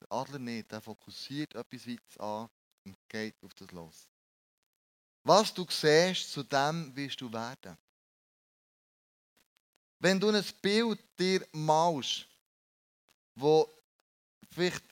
Der 0.00 0.12
Adler 0.12 0.38
nicht, 0.38 0.70
der 0.70 0.80
fokussiert 0.80 1.54
etwas 1.54 1.86
Weites 1.86 2.16
an 2.18 2.48
und 2.84 2.96
geht 3.08 3.42
auf 3.42 3.54
das 3.54 3.70
los. 3.72 4.08
Was 5.24 5.52
du 5.52 5.66
siehst, 5.68 6.32
zu 6.32 6.42
dem 6.42 6.94
wirst 6.96 7.20
du 7.20 7.32
werden. 7.32 7.76
Wenn 9.98 10.20
du 10.20 10.30
ein 10.30 10.44
Bild 10.62 11.00
dir 11.18 11.46
malst, 11.52 12.26
wo 13.34 13.77
vielleicht 14.58 14.84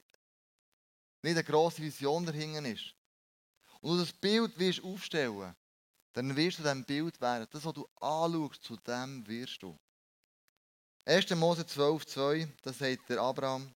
nicht 1.22 1.36
eine 1.36 1.44
grosse 1.44 1.82
Vision 1.82 2.24
dahinter 2.24 2.64
ist, 2.68 2.94
und 3.80 3.92
du 3.92 3.98
das 3.98 4.12
Bild 4.12 4.58
wirst 4.58 4.82
aufstellen, 4.82 5.54
dann 6.12 6.34
wirst 6.34 6.58
du 6.58 6.62
dem 6.62 6.84
Bild 6.84 7.20
werden. 7.20 7.46
Das, 7.50 7.64
was 7.64 7.74
du 7.74 7.86
anschaust, 8.00 8.64
zu 8.64 8.76
dem 8.76 9.26
wirst 9.26 9.62
du. 9.62 9.78
1. 11.04 11.30
Mose 11.36 11.66
12, 11.66 12.06
2, 12.06 12.48
da 12.62 12.72
sagt 12.72 13.08
der 13.08 13.20
Abraham, 13.20 13.72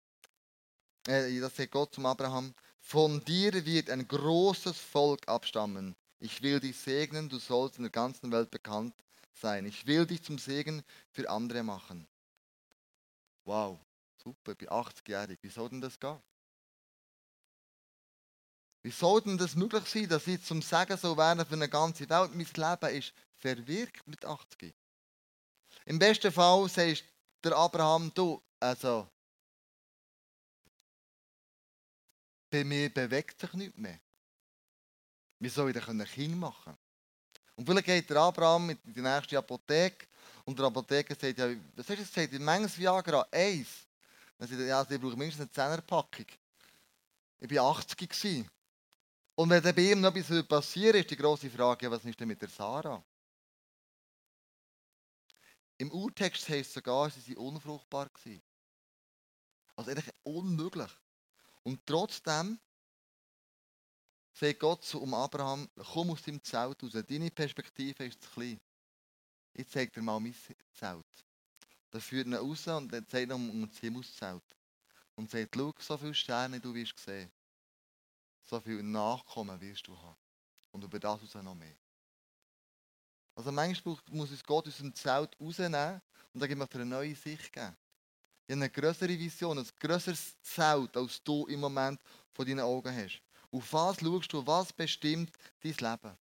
äh, 1.08 1.40
das 1.40 1.56
sagt 1.56 1.72
Gott 1.72 1.94
zum 1.94 2.06
Abraham, 2.06 2.54
von 2.78 3.24
dir 3.24 3.64
wird 3.64 3.90
ein 3.90 4.06
großes 4.06 4.78
Volk 4.78 5.26
abstammen. 5.26 5.96
Ich 6.20 6.42
will 6.42 6.60
dich 6.60 6.78
segnen, 6.78 7.28
du 7.28 7.38
sollst 7.38 7.78
in 7.78 7.84
der 7.84 7.90
ganzen 7.90 8.30
Welt 8.30 8.50
bekannt 8.50 8.94
sein. 9.32 9.66
Ich 9.66 9.86
will 9.86 10.06
dich 10.06 10.22
zum 10.22 10.38
Segen 10.38 10.82
für 11.10 11.28
andere 11.28 11.62
machen. 11.62 12.06
Wow, 13.44 13.80
super, 14.26 14.52
ich 14.52 14.58
bin 14.58 14.68
80-jährig. 14.68 15.38
Wie 15.40 15.48
soll 15.48 15.68
denn 15.68 15.80
das 15.80 16.00
gehen? 16.00 16.20
Wie 18.82 18.90
soll 18.90 19.20
denn 19.20 19.38
das 19.38 19.54
möglich 19.54 19.84
sein, 19.84 20.08
dass 20.08 20.26
ich 20.26 20.42
zum 20.44 20.62
Segen 20.62 20.96
so 20.96 21.16
werden 21.16 21.46
für 21.46 21.54
eine 21.54 21.68
ganze 21.68 22.08
Welt? 22.08 22.34
Mein 22.34 22.46
Leben 22.46 22.96
ist 22.96 23.14
verwirkt 23.36 24.06
mit 24.06 24.24
80. 24.24 24.74
Im 25.84 25.98
besten 25.98 26.32
Fall 26.32 26.68
sagst 26.68 27.04
der 27.42 27.56
Abraham, 27.56 28.12
du, 28.14 28.42
also, 28.58 29.08
bei 32.50 32.64
mir 32.64 32.92
bewegt 32.92 33.40
sich 33.40 33.52
nichts 33.52 33.78
mehr. 33.78 34.00
Wie 35.38 35.48
soll 35.48 35.70
ich 35.70 35.84
denn 35.84 36.00
ein 36.00 36.06
Kind 36.06 36.36
machen? 36.36 36.76
Und 37.54 37.66
vielleicht 37.66 37.86
geht 37.86 38.10
der 38.10 38.16
Abraham 38.18 38.70
in 38.70 38.78
die 38.92 39.00
nächste 39.00 39.38
Apotheke 39.38 40.06
und 40.44 40.58
der 40.58 40.66
Apotheker 40.66 41.14
sagt, 41.14 41.38
ja, 41.38 41.48
was 41.74 41.88
hast 41.88 41.90
du 41.90 41.96
gesagt, 41.96 42.32
in 42.32 42.44
Menges 42.44 42.76
Viagra? 42.76 43.26
Eins. 43.30 43.85
Dann 44.38 44.48
sagt 44.48 44.60
er, 44.60 44.66
ja, 44.66 44.82
ich 44.82 45.00
brauche 45.00 45.16
mindestens 45.16 45.42
eine 45.42 45.50
Zehnerpackung. 45.52 46.26
Ich 47.38 47.50
war 47.50 47.70
80 47.70 48.08
gewesen. 48.08 48.50
Und 49.34 49.50
wenn 49.50 49.62
dann 49.62 49.74
bei 49.74 49.92
ihm 49.92 50.00
noch 50.00 50.14
etwas 50.14 50.46
passieren 50.46 50.96
ist 50.96 51.10
die 51.10 51.16
große 51.16 51.50
Frage, 51.50 51.90
was 51.90 52.04
ist 52.04 52.18
denn 52.18 52.28
mit 52.28 52.40
der 52.40 52.48
Sarah? 52.48 53.04
Im 55.78 55.92
Urtext 55.92 56.48
heißt 56.48 56.68
es 56.68 56.74
sogar, 56.74 57.10
sie 57.10 57.20
sind 57.20 57.36
unfruchtbar 57.36 58.08
gewesen. 58.08 58.42
Also 59.74 59.90
eigentlich 59.90 60.10
unmöglich. 60.22 60.90
Und 61.64 61.84
trotzdem 61.84 62.58
sagt 64.32 64.60
Gott 64.60 64.84
zu 64.84 65.02
um 65.02 65.12
Abraham, 65.12 65.68
komm 65.92 66.10
aus 66.10 66.22
deinem 66.22 66.42
Zelt 66.42 66.82
raus. 66.82 66.92
Deine 67.06 67.30
Perspektive 67.30 68.06
ist 68.06 68.22
zu 68.22 68.30
klein. 68.30 68.60
Ich 69.52 69.68
zeige 69.68 69.92
dir 69.92 70.02
mal 70.02 70.18
mein 70.18 70.34
Zelt. 70.72 71.25
Dann 71.90 72.00
führt 72.00 72.26
ihn 72.26 72.34
raus 72.34 72.66
und 72.68 72.92
dann 72.92 73.06
zeigt 73.06 73.30
er 73.30 73.36
um 73.36 73.68
das 73.68 73.78
Himmelszelt. 73.78 74.42
Und 75.14 75.30
sagt, 75.30 75.54
schau, 75.54 75.74
so 75.78 75.96
viele 75.96 76.14
Sterne 76.14 76.60
du 76.60 76.74
wirst 76.74 76.98
sehen. 76.98 77.30
So 78.44 78.60
viele 78.60 78.82
Nachkommen 78.82 79.60
wirst 79.60 79.86
du 79.86 79.96
haben. 79.96 80.16
Und 80.72 80.84
über 80.84 80.98
das 80.98 81.22
raus 81.22 81.34
noch 81.42 81.54
mehr. 81.54 81.76
Also 83.34 83.52
manchmal 83.52 83.96
muss 84.10 84.30
uns 84.30 84.44
Gott 84.44 84.66
aus 84.66 84.78
dem 84.78 84.94
Zelt 84.94 85.36
rausnehmen 85.40 86.00
und 86.32 86.40
dann 86.40 86.58
möchte 86.58 86.78
er 86.78 86.82
eine 86.82 86.90
neue 86.90 87.14
Sicht 87.14 87.52
geben. 87.52 87.76
Ich 88.46 88.52
habe 88.52 88.62
eine 88.62 88.70
größere 88.70 89.18
Vision, 89.18 89.58
ein 89.58 89.68
größeres 89.78 90.40
Zelt, 90.40 90.96
als 90.96 91.22
du 91.22 91.46
im 91.46 91.60
Moment 91.60 92.00
vor 92.32 92.44
deinen 92.44 92.60
Augen 92.60 92.94
hast. 92.94 93.20
Auf 93.50 93.72
was 93.72 94.00
schaust 94.00 94.32
du? 94.32 94.46
Was 94.46 94.72
bestimmt 94.72 95.32
dein 95.62 95.72
Leben? 95.72 96.16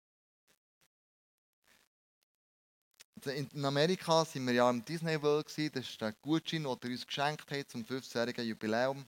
In 3.27 3.65
Amerika 3.65 4.13
waren 4.13 4.47
wir 4.47 4.55
ja 4.55 4.71
im 4.71 4.85
Disney 4.85 5.21
World. 5.23 5.47
Das 5.47 5.57
ist 5.57 6.01
der 6.01 6.13
Gutschein, 6.23 6.65
den 6.65 6.73
er 6.73 6.91
uns 6.91 7.07
geschenkt 7.07 7.51
hat 7.51 7.71
zum 7.71 7.83
15-jährigen 7.83 8.47
Jubiläum. 8.47 9.05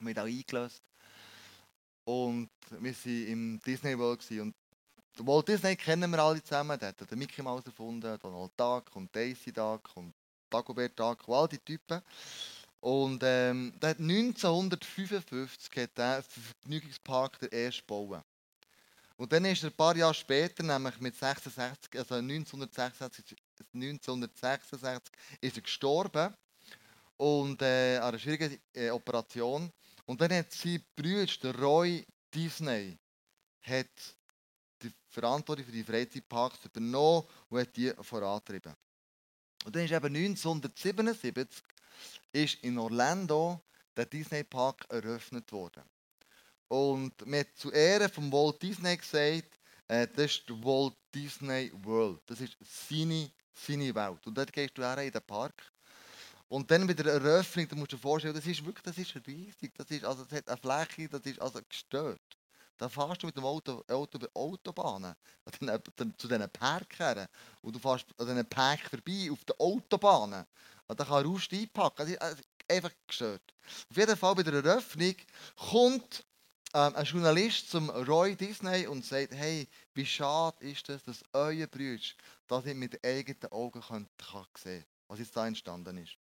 Wir 0.00 0.14
haben 0.14 0.26
eingelöst. 0.26 0.82
Und 2.04 2.50
wir 2.70 2.92
waren 2.92 3.26
im 3.26 3.60
Disney 3.60 3.98
World. 3.98 4.30
Und 4.30 4.54
Walt 5.18 5.48
Disney 5.48 5.76
kennen 5.76 6.10
wir 6.10 6.18
alle 6.18 6.42
zusammen. 6.42 6.78
Der 6.78 6.88
hat 6.88 7.10
den 7.10 7.18
Mickey 7.18 7.42
Mouse 7.42 7.66
erfunden, 7.66 8.18
Donald 8.20 8.52
Duck 8.56 8.94
und 8.96 9.14
Daisy 9.14 9.52
Duck 9.52 9.90
und 9.94 10.12
Dagobert 10.50 10.98
Duck 10.98 11.26
und 11.28 11.34
all 11.34 11.48
die 11.48 11.58
Typen. 11.58 12.02
Und 12.80 13.22
ähm, 13.22 13.72
der 13.80 13.90
hat 13.90 13.98
1955 13.98 15.82
hat 15.82 15.96
der 15.96 16.22
Vergnügungspark 16.22 17.38
der 17.38 17.52
erste 17.52 17.80
gebaut. 17.82 18.22
Und 19.16 19.32
dann 19.32 19.44
ist 19.44 19.62
er 19.62 19.70
ein 19.70 19.76
paar 19.76 19.96
Jahre 19.96 20.14
später, 20.14 20.62
nämlich 20.62 20.98
mit 21.00 21.14
66, 21.14 21.96
also 21.96 22.14
1966, 22.16 23.36
1966 23.72 25.14
ist 25.40 25.56
er 25.56 25.62
gestorben 25.62 26.34
und 27.16 27.62
äh, 27.62 27.98
an 27.98 28.08
einer 28.08 28.18
schwierigen 28.18 28.58
äh, 28.72 28.90
Operation. 28.90 29.70
Und 30.06 30.20
dann 30.20 30.32
hat 30.32 30.52
sein 30.52 30.84
Bruder, 30.96 31.26
der 31.26 31.58
Roy 31.58 32.04
Disney, 32.34 32.98
hat 33.62 34.16
die 34.82 34.92
Verantwortung 35.08 35.64
für 35.64 35.72
die 35.72 35.84
Freizeitparks 35.84 36.64
übernommen 36.64 37.24
und 37.48 37.60
hat 37.60 37.76
die 37.76 37.92
vorantrieben. 38.00 38.74
Und 39.64 39.74
dann 39.74 39.84
ist 39.84 39.92
eben 39.92 40.16
1977 40.16 41.62
ist 42.32 42.62
in 42.64 42.78
Orlando 42.78 43.62
der 43.96 44.06
Disney 44.06 44.42
Park 44.42 44.84
eröffnet 44.88 45.50
worden. 45.52 45.84
Und 46.68 47.26
man 47.26 47.40
hat 47.40 47.56
zu 47.56 47.70
Ehren 47.70 48.10
von 48.10 48.32
Walt 48.32 48.62
Disney 48.62 48.96
gesagt, 48.96 49.58
äh, 49.88 50.06
das 50.06 50.24
ist 50.26 50.48
der 50.48 50.56
Walt 50.64 50.94
Disney 51.14 51.70
World. 51.82 52.20
Das 52.26 52.40
ist 52.40 52.56
seine, 52.62 53.30
seine 53.52 53.94
Welt. 53.94 54.26
Und 54.26 54.36
dort 54.36 54.52
gehst 54.52 54.76
du 54.76 54.82
her 54.82 54.98
in 54.98 55.12
den 55.12 55.22
Park. 55.22 55.70
Und 56.48 56.70
dann 56.70 56.86
bei 56.86 56.94
der 56.94 57.12
Eröffnung, 57.14 57.68
da 57.68 57.76
musst 57.76 57.92
du 57.92 57.96
dir 57.96 58.02
vorstellen, 58.02 58.34
das 58.34 58.46
ist 58.46 58.64
wirklich 58.64 58.82
das 58.82 58.98
ist 58.98 59.14
riesig. 59.26 59.74
Das, 59.76 59.90
ist, 59.90 60.04
also, 60.04 60.24
das 60.24 60.38
hat 60.38 60.48
eine 60.48 60.56
Fläche, 60.56 61.08
das 61.08 61.22
ist 61.22 61.40
also 61.40 61.60
gestört. 61.68 62.20
Da 62.76 62.88
fährst 62.88 63.22
du 63.22 63.26
mit 63.26 63.36
dem 63.36 63.44
Auto, 63.44 63.84
Auto 63.88 64.18
über 64.18 64.28
Autobahnen 64.34 65.14
zu 66.18 66.28
diesen 66.28 66.50
Parkern. 66.50 67.26
Und 67.60 67.76
du 67.76 67.78
fährst 67.78 68.06
an 68.18 68.26
diesen 68.26 68.46
Park 68.46 68.80
vorbei 68.90 69.28
auf 69.30 69.44
den 69.44 69.58
Autobahnen. 69.58 70.44
Und 70.86 71.00
dann 71.00 71.06
kann 71.06 71.24
Rust 71.24 71.52
einpacken. 71.52 71.96
Das 71.98 72.08
ist 72.08 72.44
einfach 72.68 72.90
gestört. 73.06 73.54
Auf 73.90 73.96
jeden 73.96 74.16
Fall 74.16 74.34
bei 74.34 74.42
der 74.42 74.54
Eröffnung 74.54 75.14
kommt 75.56 76.24
ähm, 76.74 76.96
ein 76.96 77.04
Journalist 77.04 77.70
zum 77.70 77.88
Roy 77.88 78.36
Disney 78.36 78.86
und 78.86 79.04
sagt, 79.04 79.32
hey, 79.32 79.68
wie 79.94 80.04
schade 80.04 80.64
ist 80.68 80.88
es, 80.88 81.02
dass 81.04 81.24
euer 81.32 81.68
Bruder 81.68 82.02
das 82.48 82.64
nicht 82.64 82.76
mit 82.76 83.04
eigenen 83.04 83.52
Augen 83.52 83.80
könnt, 83.80 84.10
kann 84.18 84.46
sehen 84.58 84.84
was 85.06 85.18
jetzt 85.18 85.36
da 85.36 85.46
entstanden 85.46 85.98
ist. 85.98 86.16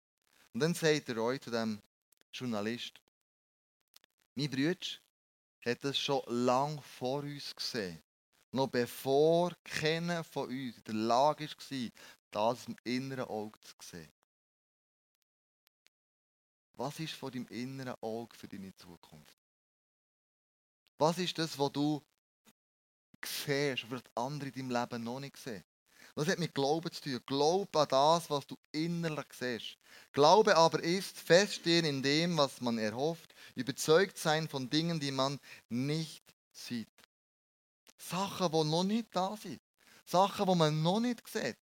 Und 0.53 0.59
dann 0.59 0.73
sagt 0.73 1.07
der 1.07 1.15
Roy 1.15 1.39
zu 1.39 1.49
dem 1.49 1.81
Journalist, 2.33 2.99
mein 4.35 4.49
Bruder 4.49 4.87
hat 5.65 5.83
das 5.83 5.97
schon 5.97 6.21
lang 6.27 6.81
vor 6.81 7.21
uns 7.23 7.55
gesehen. 7.55 8.01
Noch 8.51 8.67
bevor 8.67 9.53
keiner 9.63 10.23
von 10.23 10.49
uns 10.49 10.77
in 10.77 10.83
der 10.83 10.93
Lage 10.95 11.47
war, 11.47 11.89
das 12.31 12.67
im 12.67 12.75
inneren 12.83 13.25
Auge 13.25 13.59
zu 13.61 13.75
sehen. 13.81 14.11
Was 16.73 16.99
ist 16.99 17.13
vor 17.13 17.31
deinem 17.31 17.47
inneren 17.47 17.95
Auge 18.01 18.35
für 18.35 18.47
deine 18.47 18.75
Zukunft? 18.75 19.40
Was 21.01 21.17
ist 21.17 21.35
das, 21.39 21.57
was 21.57 21.71
du 21.71 21.99
siehst, 23.25 23.89
was 23.89 24.03
andere 24.13 24.49
in 24.49 24.69
deinem 24.69 24.81
Leben 24.81 25.03
noch 25.03 25.19
nicht 25.19 25.35
sehen? 25.35 25.63
Das 26.13 26.27
hat 26.27 26.37
mit 26.37 26.53
Glauben 26.53 26.91
zu 26.91 27.01
tun. 27.01 27.19
Glaube 27.25 27.79
an 27.79 27.87
das, 27.89 28.29
was 28.29 28.45
du 28.45 28.55
innerlich 28.71 29.33
siehst. 29.33 29.77
Glaube 30.11 30.55
aber 30.55 30.83
ist 30.83 31.17
feststehen 31.17 31.85
in 31.85 32.03
dem, 32.03 32.37
was 32.37 32.61
man 32.61 32.77
erhofft, 32.77 33.33
überzeugt 33.55 34.19
sein 34.19 34.47
von 34.47 34.69
Dingen, 34.69 34.99
die 34.99 35.09
man 35.09 35.39
nicht 35.69 36.23
sieht. 36.51 36.87
Sachen, 37.97 38.51
die 38.51 38.63
noch 38.69 38.83
nicht 38.83 39.07
da 39.11 39.35
sind. 39.35 39.59
Sachen, 40.05 40.45
die 40.45 40.55
man 40.55 40.83
noch 40.83 40.99
nicht 40.99 41.27
sieht. 41.27 41.57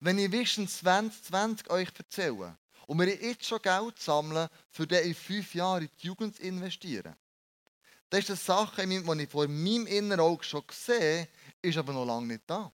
Wenn 0.00 0.18
ich 0.18 0.32
Vision 0.32 0.66
2020 0.66 1.68
euch 1.68 1.90
erzähle 1.98 2.56
und 2.86 2.98
wir 2.98 3.14
jetzt 3.14 3.44
schon 3.44 3.60
Geld 3.60 3.98
sammeln, 3.98 4.48
für 4.70 4.86
die 4.86 4.94
in 4.94 5.14
fünf 5.14 5.54
Jahren 5.54 5.82
in 5.82 5.90
die 6.00 6.06
Jugend 6.06 6.38
investieren, 6.40 7.14
dann 8.14 8.20
ist 8.20 8.30
das 8.30 8.46
Sache, 8.46 8.86
die 8.86 8.94
ich 8.94 9.28
vor 9.28 9.48
meinem 9.48 9.88
inneren 9.88 10.20
Auge 10.20 10.44
schon 10.44 10.62
sehe, 10.70 11.26
ist 11.60 11.76
aber 11.76 11.92
noch 11.92 12.04
lange 12.04 12.28
nicht 12.28 12.44
da. 12.46 12.72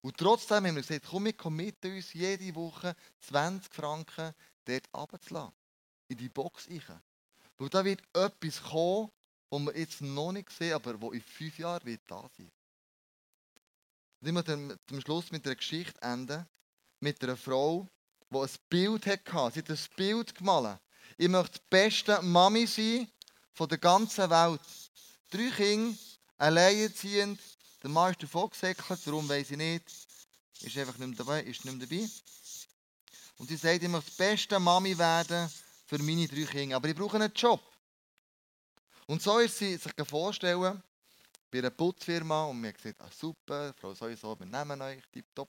Und 0.00 0.16
trotzdem 0.16 0.64
haben 0.64 0.76
wir 0.76 0.80
gesagt, 0.80 1.04
komm, 1.10 1.26
wir 1.26 1.34
committen 1.34 1.94
uns 1.94 2.14
jede 2.14 2.54
Woche 2.54 2.96
20 3.20 3.74
Franken 3.74 4.32
dort 4.64 4.88
runterzulassen. 4.94 5.52
In 6.08 6.16
die 6.16 6.30
Box 6.30 6.68
rein. 6.70 7.02
Weil 7.58 7.68
da 7.68 7.84
wird 7.84 8.00
etwas 8.14 8.62
kommen, 8.62 9.10
das 9.50 9.60
wir 9.60 9.76
jetzt 9.76 10.00
noch 10.00 10.32
nicht 10.32 10.48
sehen, 10.48 10.72
aber 10.72 10.98
wo 11.02 11.12
in 11.12 11.20
fünf 11.20 11.58
Jahren 11.58 11.84
wird 11.84 12.00
da 12.06 12.26
sein. 12.38 12.50
Und 14.22 14.28
ich 14.28 14.32
möchte 14.32 14.78
zum 14.86 15.00
Schluss 15.02 15.32
mit 15.32 15.44
einer 15.44 15.56
Geschichte 15.56 16.00
enden. 16.00 16.46
Mit 17.00 17.22
einer 17.22 17.36
Frau, 17.36 17.86
die 18.30 18.38
ein 18.38 18.48
Bild 18.70 19.04
hatte. 19.04 19.52
Sie 19.52 19.58
hat 19.60 19.70
ein 19.70 19.78
Bild 19.96 20.34
gemalt. 20.34 20.80
Ich 21.18 21.28
möchte 21.28 21.58
die 21.58 21.66
beste 21.68 22.22
Mami 22.22 22.66
sein 22.66 23.06
von 23.56 23.68
der 23.68 23.78
ganzen 23.78 24.28
Welt. 24.28 24.60
Drei 25.30 25.50
Kinder, 25.50 25.96
alleinerziehend, 26.36 27.40
der 27.82 27.90
Mann 27.90 28.12
ist 28.12 28.22
davon 28.22 28.50
gesäckelt, 28.50 29.00
warum 29.06 29.28
weiß 29.28 29.50
ich 29.50 29.56
nicht. 29.56 29.84
Ist 30.60 30.76
einfach 30.76 30.98
nicht 30.98 31.08
mehr 31.08 31.16
dabei. 31.16 31.42
Ist 31.42 31.64
nicht 31.64 31.76
mehr 31.76 31.86
dabei. 31.86 32.08
Und 33.38 33.48
sie 33.48 33.56
sagt, 33.56 33.82
ich 33.82 33.88
möchte 33.88 34.10
die 34.10 34.16
beste 34.18 34.58
Mami 34.58 34.96
werden 34.96 35.50
für 35.86 35.98
meine 35.98 36.28
drei 36.28 36.44
Kinder. 36.44 36.76
Aber 36.76 36.88
ich 36.88 36.94
brauche 36.94 37.16
einen 37.16 37.32
Job. 37.32 37.60
Und 39.06 39.22
so 39.22 39.38
ist 39.38 39.56
sie 39.56 39.76
sich 39.76 39.92
vorstellen, 40.06 40.82
bei 41.50 41.58
einer 41.58 41.70
Putzfirma 41.70 42.44
und 42.44 42.60
mir 42.60 42.72
gesagt, 42.72 43.00
ah, 43.00 43.10
super, 43.10 43.72
Frau 43.80 43.94
sowieso, 43.94 44.38
wir 44.38 44.46
nehmen 44.46 44.82
euch, 44.82 45.02
tipptopp. 45.12 45.48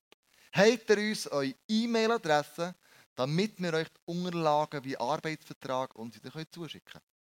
Habt 0.52 0.90
ihr 0.90 0.98
uns 0.98 1.26
eure 1.26 1.54
E-Mail-Adresse, 1.66 2.74
damit 3.14 3.60
wir 3.60 3.74
euch 3.74 3.88
die 3.88 4.00
Unterlagen 4.06 4.82
wie 4.84 4.96
Arbeitsvertrag 4.96 5.94
und 5.96 6.14
dir 6.14 6.50
zuschicken 6.50 6.92
können. 6.92 7.17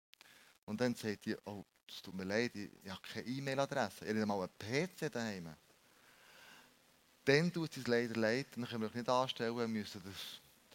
Und 0.67 0.81
dann 0.81 0.95
sagt 0.95 1.25
sie, 1.25 1.37
oh, 1.47 1.65
es 1.89 2.03
tut 2.03 2.15
mir 2.15 2.25
leid, 2.25 2.55
ich 2.55 2.91
habe 2.91 3.01
keine 3.03 3.27
E-Mail-Adresse. 3.27 4.05
Ich 4.05 4.11
habe 4.11 4.27
mal 4.27 4.41
einen 4.41 4.87
PC 4.89 5.11
daheim. 5.11 5.55
Dann 7.25 7.53
tut 7.53 7.77
es 7.77 7.87
leider 7.87 8.15
leid, 8.15 8.49
dann 8.55 8.67
können 8.67 8.83
wir 8.83 8.89
euch 8.89 8.95
nicht 8.95 9.09
anstellen, 9.09 9.57
wir 9.57 9.67
müssen 9.67 10.01
den 10.03 10.15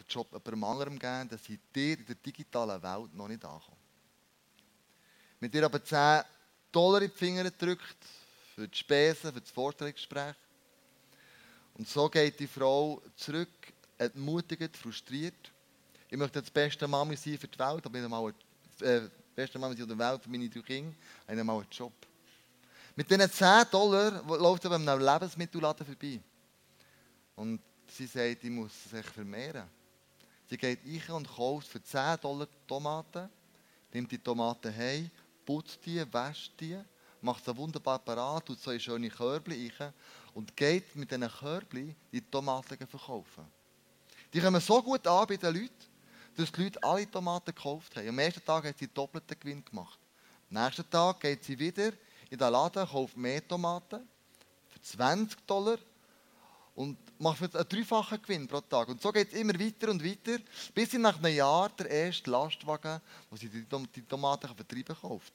Job 0.09 0.27
jemandem 0.31 0.63
anderem 0.63 0.99
geben, 0.99 1.29
dass 1.29 1.43
sie 1.45 1.59
dir 1.73 1.97
in 1.97 2.05
der 2.05 2.15
digitalen 2.15 2.81
Welt 2.81 3.13
noch 3.13 3.27
nicht 3.27 3.45
ankommen. 3.45 3.77
Mit 5.39 5.53
dir 5.53 5.65
aber 5.65 5.83
10 5.83 6.23
Dollar 6.71 7.01
in 7.01 7.09
die 7.09 7.17
Finger 7.17 7.43
gedrückt, 7.43 7.97
für 8.55 8.67
die 8.67 8.77
Spesen, 8.77 9.33
für 9.33 9.41
das 9.41 9.49
Vorstellungsgespräch. 9.49 10.35
Und 11.75 11.87
so 11.87 12.09
geht 12.09 12.39
die 12.39 12.47
Frau 12.47 13.01
zurück, 13.15 13.49
entmutigend, 13.97 14.75
frustriert. 14.75 15.51
Ich 16.09 16.17
möchte 16.17 16.41
das 16.41 16.51
beste 16.51 16.87
Mami 16.87 17.15
sein 17.15 17.37
für 17.37 17.47
die 17.47 17.59
Welt, 17.59 17.85
aber 17.85 17.97
nicht 17.97 18.03
einmal 18.03 18.33
äh, 18.81 19.09
beste 19.35 19.59
Mann 19.59 19.75
in 19.75 19.87
der 19.87 19.97
Welt 19.97 20.23
für 20.23 20.29
meine 20.29 20.49
drei 20.49 20.61
Kinder, 20.61 20.95
haben 21.27 21.45
mal 21.45 21.57
einen 21.57 21.67
Job. 21.71 21.93
Mit 22.95 23.09
diesen 23.09 23.31
10 23.31 23.65
Dollar 23.71 24.23
läuft 24.37 24.65
er 24.65 24.69
beim 24.69 24.85
Lebensmittelladen 24.85 25.85
vorbei. 25.85 26.19
Und 27.35 27.61
sie 27.87 28.05
sagt, 28.05 28.43
ich 28.43 28.49
muss 28.49 28.71
sich 28.89 29.05
vermehren. 29.05 29.67
Sie 30.49 30.57
geht 30.57 30.79
rein 30.85 31.15
und 31.15 31.27
kauft 31.27 31.67
für 31.67 31.81
10 31.81 32.19
Dollar 32.21 32.47
Tomaten, 32.67 33.29
nimmt 33.93 34.11
die 34.11 34.17
Tomaten 34.17 34.75
heim, 34.75 35.09
putzt 35.45 35.79
die, 35.85 36.01
wäscht 36.13 36.59
die, 36.59 36.77
macht 37.21 37.45
sie 37.45 37.55
wunderbar 37.55 37.99
parat, 37.99 38.45
tut 38.45 38.59
so 38.59 38.71
in 38.71 38.79
schöne 38.79 39.09
Körbchen 39.09 39.71
rein 39.79 39.93
und 40.33 40.55
geht 40.55 40.95
mit 40.95 41.09
diesen 41.09 41.29
Körbchen 41.29 41.95
die 42.11 42.21
Tomaten 42.21 42.77
verkaufen. 42.87 43.45
Die 44.33 44.39
kommen 44.39 44.61
so 44.61 44.81
gut 44.81 45.05
an 45.07 45.27
bei 45.27 45.37
den 45.37 45.53
Leuten, 45.53 45.90
dass 46.35 46.51
die 46.51 46.63
Leute 46.63 46.83
alle 46.83 47.09
Tomaten 47.09 47.53
gekauft 47.53 47.95
haben. 47.95 48.07
Am 48.07 48.19
ersten 48.19 48.43
Tag 48.45 48.65
hat 48.65 48.77
sie 48.77 48.87
doppelten 48.87 49.39
Gewinn 49.39 49.63
gemacht. 49.63 49.99
Am 50.49 50.63
nächsten 50.63 50.89
Tag 50.89 51.19
geht 51.19 51.43
sie 51.43 51.57
wieder 51.57 51.91
in 52.29 52.37
den 52.37 52.51
Laden, 52.51 52.87
kauft 52.87 53.17
mehr 53.17 53.45
Tomaten 53.47 54.07
für 54.69 54.81
20 54.81 55.45
Dollar 55.45 55.77
und 56.75 56.97
macht 57.19 57.55
einen 57.55 57.67
dreifachen 57.67 58.21
Gewinn 58.21 58.47
pro 58.47 58.61
Tag. 58.61 58.87
Und 58.87 59.01
so 59.01 59.11
geht 59.11 59.33
es 59.33 59.39
immer 59.39 59.59
weiter 59.59 59.89
und 59.89 60.03
weiter, 60.03 60.37
bis 60.73 60.91
sie 60.91 60.97
nach 60.97 61.17
einem 61.17 61.35
Jahr 61.35 61.69
der 61.69 61.89
erste 61.89 62.29
Lastwagen, 62.29 63.01
wo 63.29 63.35
sie 63.35 63.49
die 63.49 64.01
Tomaten 64.07 64.55
vertreiben 64.55 64.95
kauft. 64.99 65.33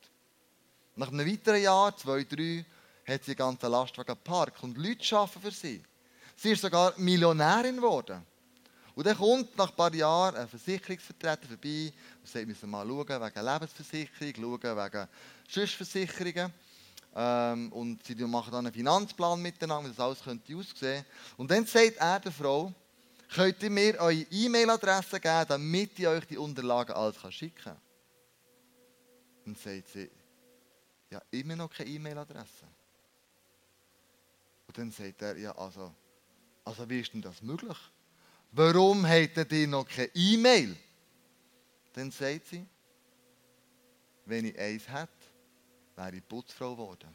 Nach 0.96 1.08
einem 1.08 1.26
weiteren 1.26 1.62
Jahr, 1.62 1.96
zwei, 1.96 2.24
drei, 2.24 2.64
hat 3.06 3.24
sie 3.24 3.32
den 3.32 3.38
ganzen 3.38 3.70
Lastwagen 3.70 4.14
geparkt 4.14 4.62
und 4.62 4.76
Leute 4.76 5.16
arbeiten 5.16 5.40
für 5.40 5.50
sie. 5.50 5.82
Sie 6.36 6.50
ist 6.50 6.62
sogar 6.62 6.94
Millionärin 6.98 7.76
geworden. 7.76 8.22
Und 8.96 9.06
dann 9.06 9.14
kommt 9.14 9.54
nach 9.58 9.68
ein 9.68 9.76
paar 9.76 9.94
Jahren 9.94 10.36
ein 10.36 10.48
Versicherungsvertreter 10.48 11.46
vorbei 11.46 11.92
und 12.22 12.26
sagt, 12.26 12.34
wir 12.34 12.46
müssen 12.46 12.70
mal 12.70 12.86
schauen 12.86 13.06
wegen 13.06 13.46
Lebensversicherung, 13.46 14.58
schauen 14.62 14.76
wegen 14.78 15.08
Schussversicherungen. 15.46 16.52
Ähm, 17.14 17.72
und 17.74 18.02
sie 18.06 18.14
machen 18.14 18.52
dann 18.52 18.64
einen 18.64 18.72
Finanzplan 18.72 19.42
miteinander, 19.42 19.90
wie 19.90 19.94
das 19.94 20.02
alles 20.02 20.22
könnte 20.22 20.56
aussehen. 20.56 21.04
Und 21.36 21.50
dann 21.50 21.66
sagt 21.66 21.98
er 21.98 22.20
der 22.20 22.32
Frau, 22.32 22.72
könnt 23.34 23.62
ihr 23.62 23.68
mir 23.68 24.00
eure 24.00 24.26
E-Mail-Adresse 24.30 25.20
geben, 25.20 25.44
damit 25.46 25.98
ich 25.98 26.06
euch 26.06 26.26
die 26.26 26.38
Unterlagen 26.38 26.94
alles 26.94 27.16
schicken 27.34 27.62
kann. 27.62 27.80
Dann 29.44 29.56
sagt 29.56 29.88
sie, 29.88 30.10
ja, 31.10 31.20
immer 31.32 31.56
noch 31.56 31.70
keine 31.70 31.90
E-Mail-Adresse. 31.90 32.66
Und 34.66 34.78
dann 34.78 34.90
sagt 34.90 35.20
er, 35.20 35.36
ja, 35.36 35.54
also, 35.54 35.92
also 36.64 36.88
wie 36.88 37.00
ist 37.00 37.12
denn 37.12 37.20
das 37.20 37.42
möglich? 37.42 37.76
Warum 38.56 39.04
hättet 39.04 39.52
ihr 39.52 39.68
noch 39.68 39.86
keine 39.86 40.08
E-Mail? 40.14 40.74
Dann 41.92 42.10
sagt 42.10 42.46
sie, 42.46 42.64
wenn 44.24 44.46
ich 44.46 44.58
eins 44.58 44.88
hätte, 44.88 45.10
wäre 45.94 46.16
ich 46.16 46.26
Putzfrau 46.26 46.72
geworden. 46.72 47.14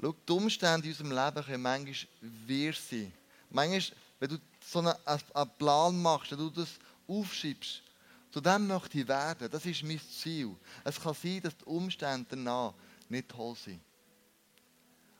Schau, 0.00 0.14
die 0.26 0.32
Umstände 0.32 0.86
in 0.86 0.92
unserem 0.94 1.10
Leben 1.10 1.44
können 1.44 1.62
manchmal 1.62 2.08
wir 2.46 2.72
sein. 2.72 3.12
Manchmal, 3.50 3.98
wenn 4.18 4.28
du 4.30 4.38
so 4.64 4.78
einen, 4.78 4.94
einen 5.34 5.50
Plan 5.58 6.00
machst, 6.00 6.30
wenn 6.30 6.38
du 6.38 6.48
das 6.48 6.70
aufschiebst, 7.06 7.82
zu 8.30 8.40
dem 8.40 8.66
möchte 8.66 8.98
ich 8.98 9.06
werden, 9.06 9.50
das 9.50 9.66
ist 9.66 9.82
mein 9.82 10.00
Ziel. 10.00 10.56
Es 10.84 10.98
kann 10.98 11.12
sein, 11.12 11.42
dass 11.42 11.54
die 11.54 11.64
Umstände 11.64 12.26
danach 12.30 12.72
nicht 13.10 13.28
toll 13.28 13.54
sind. 13.56 13.85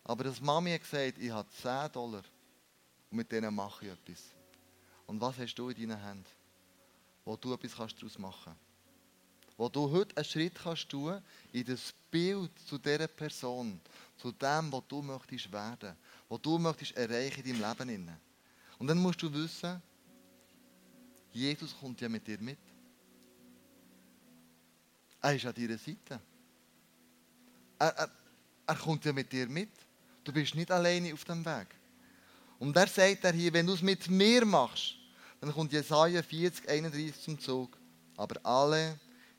Aber 0.09 0.23
das 0.23 0.41
Mami 0.41 0.71
hat 0.71 0.83
gesagt, 0.83 1.19
ich 1.19 1.31
habe 1.31 1.49
10 1.51 1.91
Dollar 1.91 2.23
und 3.11 3.17
mit 3.17 3.33
denen 3.33 3.53
mache 3.53 3.87
ich 3.87 3.93
etwas. 3.93 4.23
Und 5.05 5.21
was 5.21 5.37
hast 5.37 5.57
du 5.57 5.69
in 5.69 5.89
deinen 5.89 6.01
Händen, 6.01 6.25
wo 7.25 7.35
du 7.37 7.53
etwas 7.53 7.75
kannst 7.75 8.01
daraus 8.01 8.17
machen 8.17 8.45
kannst? 8.45 8.61
Wo 9.57 9.69
du 9.69 9.91
heute 9.91 10.17
einen 10.17 10.25
Schritt 10.25 10.55
kannst 10.55 10.89
tun 10.89 11.21
in 11.53 11.65
das 11.65 11.93
Bild 12.09 12.53
zu 12.69 12.79
dieser 12.79 13.09
Person, 13.09 13.81
zu 14.17 14.31
dem, 14.31 14.71
was 14.71 14.83
du 14.87 15.03
möchtest 15.03 15.51
werden, 15.51 15.97
was 16.29 16.41
du 16.41 16.57
möchtest 16.57 16.97
erreichen 16.97 17.45
in 17.45 17.61
deinem 17.61 17.79
Leben. 17.89 18.17
Und 18.79 18.87
dann 18.87 18.99
musst 18.99 19.21
du 19.23 19.33
wissen, 19.33 19.83
Jesus 21.33 21.77
kommt 21.81 22.01
ja 22.01 22.09
mit 22.09 22.25
dir 22.25 22.39
mit. 22.39 22.59
Er 25.21 25.35
ist 25.35 25.47
an 25.47 25.55
deiner 25.55 25.79
Seite. 25.79 26.21
Er, 27.79 27.89
er, 27.89 28.11
er 28.67 28.77
kommt 28.77 29.05
ja 29.05 29.13
mit 29.13 29.33
dir 29.33 29.49
mit. 29.49 29.86
Du 30.27 30.33
bist 30.33 30.57
nicht 30.57 30.73
alleine 30.73 31.15
auf 31.15 31.25
dem 31.25 31.45
Weg. 31.45 31.69
Und 32.59 32.77
er 32.77 32.89
sagt 32.89 33.23
er 33.23 33.33
hier, 33.33 33.53
wenn 33.53 33.67
du 33.67 33.75
es 33.75 33.81
mit 33.83 34.11
mir 34.11 34.45
machst, 34.45 34.97
dann 35.41 35.53
kommt 35.53 35.73
Jesaja 35.73 36.21
40, 36.21 36.69
31 36.69 37.23
zum 37.23 37.39
Zug. 37.39 37.79
Aber 38.17 38.45
alle, 38.45 38.99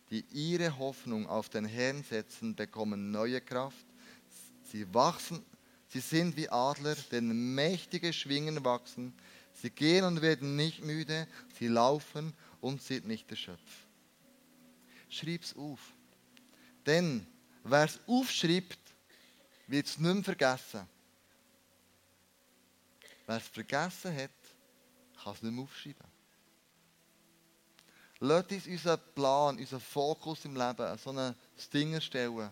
die 0.09 0.23
ihre 0.31 0.77
Hoffnung 0.77 1.27
auf 1.27 1.49
den 1.49 1.65
Herrn 1.65 2.03
setzen, 2.03 2.55
bekommen 2.55 3.11
neue 3.11 3.41
Kraft. 3.41 3.85
Sie 4.71 4.93
wachsen, 4.93 5.43
Sie 5.89 5.99
sind 5.99 6.37
wie 6.37 6.49
Adler, 6.49 6.95
denen 7.11 7.55
mächtige 7.55 8.13
Schwingen 8.13 8.63
wachsen. 8.63 9.13
Sie 9.53 9.69
gehen 9.69 10.05
und 10.05 10.21
werden 10.21 10.55
nicht 10.55 10.83
müde, 10.83 11.27
sie 11.57 11.67
laufen 11.67 12.33
und 12.61 12.81
sind 12.81 13.07
nicht 13.07 13.29
erschöpft. 13.31 13.87
Schreib's 15.09 15.55
auf. 15.55 15.79
Denn 16.85 17.25
wer 17.63 17.85
es 17.85 17.99
aufschreibt, 18.05 18.77
wird 19.67 19.85
es 19.85 19.97
nicht 19.97 20.13
mehr 20.13 20.23
vergessen. 20.23 20.87
Wer 23.25 23.37
es 23.37 23.47
vergessen 23.47 24.15
hat, 24.15 24.31
kann 25.21 25.33
es 25.33 25.41
nicht 25.41 25.53
mehr 25.53 25.63
aufschreiben. 25.63 26.17
Lasst 28.19 28.51
uns 28.51 28.67
unseren 28.67 28.99
Plan, 29.13 29.57
unseren 29.57 29.81
Fokus 29.81 30.45
im 30.45 30.55
Leben 30.55 30.97
so 30.97 31.11
ein 31.11 31.35
Ding 31.71 31.93
erstellen. 31.93 32.49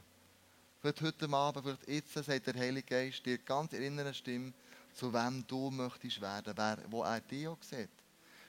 Vielleicht 0.81 1.01
heute 1.01 1.29
Abend, 1.29 1.63
vielleicht 1.63 1.87
jetzt, 1.87 2.13
sagt 2.13 2.45
der 2.45 2.53
Heilige 2.53 2.87
Geist 2.87 3.25
dir 3.25 3.39
ganz 3.39 3.73
in 3.73 3.81
innere 3.81 4.13
Stimme, 4.13 4.53
zu 4.93 5.11
wem 5.11 5.45
du 5.47 5.71
möchtest 5.71 6.21
werden, 6.21 6.53
wer, 6.55 6.77
wo 6.89 7.03
er 7.03 7.19
dich 7.21 7.47
auch 7.47 7.61
sieht. 7.63 7.89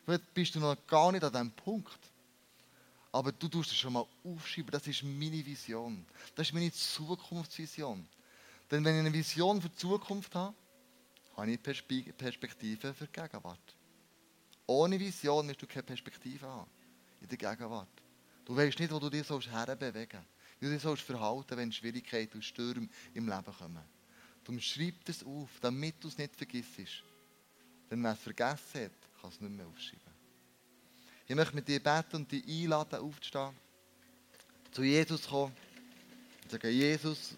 Vielleicht 0.04 0.34
bist 0.34 0.54
du 0.54 0.60
noch 0.60 0.76
gar 0.86 1.10
nicht 1.12 1.24
an 1.24 1.32
diesem 1.32 1.52
Punkt. 1.52 1.98
Aber 3.12 3.32
du 3.32 3.48
tust 3.48 3.70
es 3.70 3.78
schon 3.78 3.94
mal 3.94 4.06
aufschreiben, 4.22 4.70
das 4.70 4.86
ist 4.86 5.02
meine 5.02 5.44
Vision. 5.46 6.04
Das 6.34 6.48
ist 6.48 6.52
meine 6.52 6.70
Zukunftsvision. 6.70 8.06
Denn 8.70 8.84
wenn 8.84 8.94
ich 8.94 9.00
eine 9.00 9.12
Vision 9.12 9.60
für 9.60 9.68
die 9.68 9.76
Zukunft 9.76 10.34
habe, 10.34 10.54
habe 11.36 11.50
ich 11.52 11.62
Perspektive 11.62 12.94
für 12.94 13.06
die 13.06 13.12
Gegenwart. 13.12 13.76
Ohne 14.66 14.98
Vision 14.98 15.48
wirst 15.48 15.62
du 15.62 15.66
keine 15.66 15.84
Perspektive 15.84 16.46
haben 16.46 16.70
in 17.20 17.28
der 17.28 17.38
Gegenwart. 17.38 17.88
Du 18.44 18.56
weißt 18.56 18.78
nicht, 18.78 18.92
wo 18.92 18.98
du 18.98 19.10
dich 19.10 19.28
herbewegen 19.28 20.10
sollst. 20.10 20.60
Wie 20.60 20.66
du 20.66 20.72
dich 20.72 20.82
sollst 20.82 21.02
verhalten, 21.02 21.56
wenn 21.56 21.70
Schwierigkeiten 21.70 22.38
und 22.38 22.42
Stürme 22.42 22.88
im 23.14 23.28
Leben 23.28 23.44
kommen. 23.58 23.84
Du 24.44 24.58
schreibst 24.60 25.08
es 25.08 25.24
auf, 25.24 25.50
damit 25.60 26.02
du 26.02 26.08
es 26.08 26.18
nicht 26.18 26.34
vergisst. 26.34 27.02
Denn 27.90 28.02
wer 28.02 28.12
es 28.12 28.18
vergessen 28.20 28.84
hat, 28.84 29.20
kann 29.20 29.30
es 29.30 29.40
nicht 29.40 29.52
mehr 29.52 29.66
aufschreiben. 29.66 30.16
Ich 31.28 31.34
möchte 31.34 31.54
mit 31.54 31.66
dir 31.66 31.82
beten 31.82 32.16
und 32.16 32.30
dich 32.30 32.46
einladen, 32.46 33.00
aufzustehen, 33.00 33.50
zu 34.70 34.82
Jesus 34.84 35.26
kommen 35.26 35.54
und 36.44 36.50
sagen, 36.50 36.70
Jesus, 36.70 37.36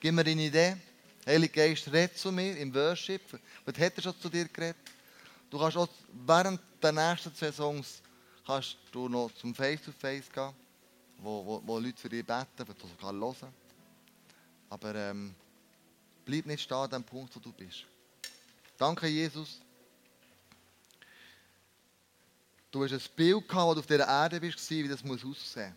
gib 0.00 0.14
mir 0.14 0.22
eine 0.22 0.42
Idee. 0.42 0.76
Heilige 1.26 1.52
Geist, 1.52 1.92
red 1.92 2.16
zu 2.16 2.30
mir 2.30 2.56
im 2.56 2.72
Worship. 2.74 3.22
Was 3.64 3.78
hat 3.78 3.96
er 3.96 4.02
schon 4.02 4.20
zu 4.20 4.28
dir 4.28 4.46
geredet? 4.46 4.76
Du 5.50 5.58
kannst 5.58 5.76
auch 5.76 5.88
während 6.26 6.60
der 6.82 6.92
nächsten 6.92 7.34
zwei 7.34 7.52
Songs 7.52 8.02
kannst 8.46 8.76
du 8.92 9.08
noch 9.08 9.32
zum 9.34 9.54
Face-to-Face 9.54 10.30
gehen, 10.32 10.52
wo, 11.18 11.44
wo, 11.44 11.62
wo 11.64 11.78
Leute 11.78 12.00
für 12.00 12.08
dich 12.08 12.24
beten, 12.24 12.46
wo 12.58 12.72
du 12.72 12.86
sogar 12.86 13.12
hören 13.12 13.52
Aber 14.70 14.94
ähm, 14.94 15.34
bleib 16.24 16.46
nicht 16.46 16.62
stehen 16.62 16.76
an 16.76 16.90
dem 16.90 17.04
Punkt, 17.04 17.34
wo 17.34 17.40
du 17.40 17.52
bist. 17.52 17.84
Danke, 18.78 19.06
Jesus. 19.06 19.60
Du 22.70 22.84
hast 22.84 22.92
ein 22.92 23.00
Bild 23.16 23.48
gehabt, 23.48 23.66
wo 23.66 23.74
du 23.74 23.80
auf 23.80 23.86
dieser 23.86 24.06
Erde 24.06 24.40
bist, 24.40 24.70
wie 24.70 24.88
das 24.88 25.02
muss 25.02 25.24
aussehen 25.24 25.74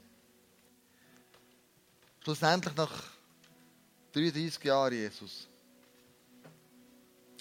Schlussendlich 2.22 2.76
nach 2.76 3.19
33 4.12 4.64
Jahren, 4.64 4.94
Jesus, 4.94 5.48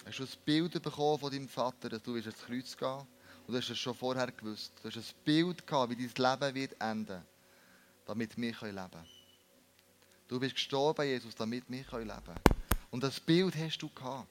hast 0.05 0.19
du 0.19 0.23
ein 0.23 0.29
Bild 0.45 0.81
bekommen 0.83 1.19
von 1.19 1.31
deinem 1.31 1.49
Vater, 1.49 1.89
dass 1.89 2.03
du 2.03 2.15
ins 2.15 2.37
Kreuz 2.37 2.77
gehen 2.77 3.07
und 3.47 3.53
du 3.53 3.57
hast 3.57 3.69
es 3.69 3.79
schon 3.79 3.95
vorher 3.95 4.31
gewusst. 4.31 4.73
Du 4.83 4.89
hast 4.89 4.97
ein 4.97 5.23
Bild 5.25 5.65
gehabt, 5.65 5.97
wie 5.97 6.07
dein 6.07 6.39
Leben 6.39 6.55
wird 6.55 6.79
enden, 6.79 7.23
damit 8.05 8.37
wir 8.37 8.43
leben 8.51 8.53
können. 8.59 9.05
Du 10.27 10.39
bist 10.39 10.53
gestorben, 10.53 11.07
Jesus, 11.07 11.33
damit 11.33 11.63
wir 11.67 11.77
leben 11.77 12.07
können. 12.07 12.39
Und 12.91 13.03
das 13.03 13.19
Bild 13.19 13.55
hast 13.55 13.79
du 13.79 13.89
gehabt. 13.89 14.27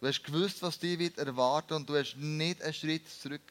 Du 0.00 0.06
hast 0.06 0.24
gewusst, 0.24 0.62
was 0.62 0.78
dich 0.78 0.98
wird 0.98 1.18
erwarten 1.18 1.74
und 1.74 1.88
du 1.88 1.96
hast 1.96 2.16
nicht 2.16 2.62
einen 2.62 2.72
Schritt 2.72 3.08
zurück, 3.08 3.42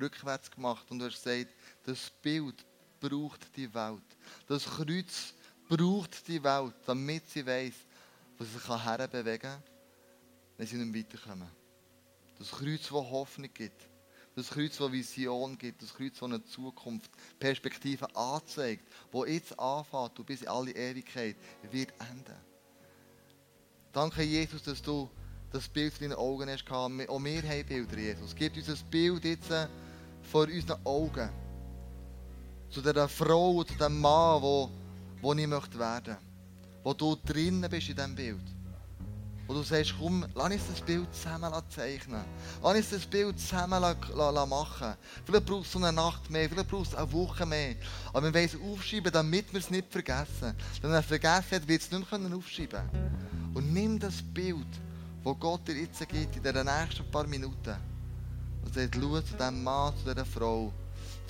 rückwärts 0.00 0.50
gemacht 0.50 0.86
und 0.90 1.00
du 1.00 1.06
hast 1.06 1.22
gesagt, 1.22 1.52
das 1.84 2.10
Bild 2.22 2.64
braucht 3.00 3.40
die 3.56 3.72
Welt. 3.74 4.02
Das 4.46 4.64
Kreuz 4.64 5.34
braucht 5.70 6.26
die 6.26 6.42
Welt, 6.42 6.74
damit 6.84 7.28
sie 7.28 7.46
weiß, 7.46 7.72
was 8.36 8.48
sie 8.48 8.58
sich 8.58 8.68
herbewegen 8.68 9.40
kann, 9.40 9.62
wenn 10.56 10.66
sie 10.66 10.76
nicht 10.76 11.12
weiterkommen. 11.12 11.48
Das 12.38 12.50
Kreuz, 12.50 12.82
das 12.82 12.90
Hoffnung 12.90 13.50
gibt. 13.54 13.88
Das 14.34 14.48
Kreuz, 14.48 14.76
das 14.78 14.92
Vision 14.92 15.58
gibt, 15.58 15.82
das 15.82 15.94
Kreuz, 15.94 16.14
das 16.14 16.22
eine 16.22 16.44
Zukunft, 16.44 17.10
Perspektive 17.38 18.14
anzeigt, 18.16 18.84
wo 19.12 19.24
jetzt 19.24 19.58
anfängt 19.58 20.18
und 20.18 20.26
bis 20.26 20.42
in 20.42 20.48
alle 20.48 20.72
Ewigkeit 20.72 21.36
wird 21.70 21.92
enden. 21.98 22.36
Danke, 23.92 24.22
Jesus, 24.22 24.62
dass 24.62 24.80
du 24.80 25.10
das 25.52 25.68
Bild 25.68 25.92
in 26.00 26.10
deinen 26.10 26.18
Augen 26.18 26.48
hast. 26.48 26.70
Auch 26.70 26.88
wir 26.88 27.42
haben 27.42 27.66
Bilder, 27.66 27.98
Jesus. 27.98 28.34
Gib 28.34 28.56
uns 28.56 28.66
das 28.66 28.82
Bild 28.82 29.24
jetzt 29.24 29.50
äh, 29.50 29.66
vor 30.22 30.46
unseren 30.46 30.86
Augen. 30.86 31.28
Zu 32.70 32.80
dieser 32.80 33.08
Frau, 33.08 33.64
zu 33.64 33.74
dem 33.74 34.00
Mann, 34.00 34.40
wo, 34.40 34.70
wo 35.20 35.32
ich 35.34 35.46
möchte 35.46 35.78
werden. 35.78 36.16
Wo 36.82 36.94
du 36.94 37.16
drinnen 37.16 37.68
bist 37.70 37.88
in 37.88 37.96
diesem 37.96 38.14
Bild 38.14 38.60
wo 39.50 39.54
du 39.54 39.62
sagst, 39.64 39.94
komm, 39.98 40.24
lass 40.36 40.52
uns 40.52 40.68
das 40.68 40.80
Bild 40.80 41.12
zusammen 41.12 41.52
zeichnen. 41.70 42.24
Lass 42.62 42.76
uns 42.76 42.90
das 42.90 43.04
Bild 43.04 43.40
zusammen 43.40 43.80
machen. 44.48 44.94
Vielleicht 45.24 45.44
brauchst 45.44 45.74
du 45.74 45.78
eine 45.78 45.92
Nacht 45.92 46.30
mehr, 46.30 46.48
vielleicht 46.48 46.68
brauchst 46.68 46.92
du 46.92 46.98
eine 46.98 47.12
Woche 47.12 47.44
mehr. 47.44 47.74
Aber 48.12 48.22
wir 48.22 48.32
wollen 48.32 48.44
es 48.44 48.54
aufschreiben, 48.54 49.10
damit 49.10 49.52
wir 49.52 49.58
es 49.58 49.68
nicht 49.68 49.90
vergessen. 49.90 50.54
Wenn 50.80 50.92
er 50.92 51.00
es 51.00 51.06
vergessen 51.06 51.56
hat, 51.56 51.66
wird 51.66 51.82
es 51.82 51.90
nicht 51.90 52.12
mehr 52.12 52.36
aufschreiben 52.36 52.88
Und 53.52 53.72
nimm 53.72 53.98
das 53.98 54.22
Bild, 54.22 54.68
das 55.24 55.36
Gott 55.40 55.66
dir 55.66 55.80
jetzt 55.80 55.98
gibt, 55.98 56.36
in 56.36 56.42
den 56.44 56.66
nächsten 56.66 57.10
paar 57.10 57.26
Minuten. 57.26 57.74
Und 58.64 58.72
sagt, 58.72 58.94
schau 58.94 59.20
zu 59.20 59.34
diesem 59.34 59.64
Mann, 59.64 59.92
zu 59.96 60.14
dieser 60.14 60.26
Frau, 60.26 60.72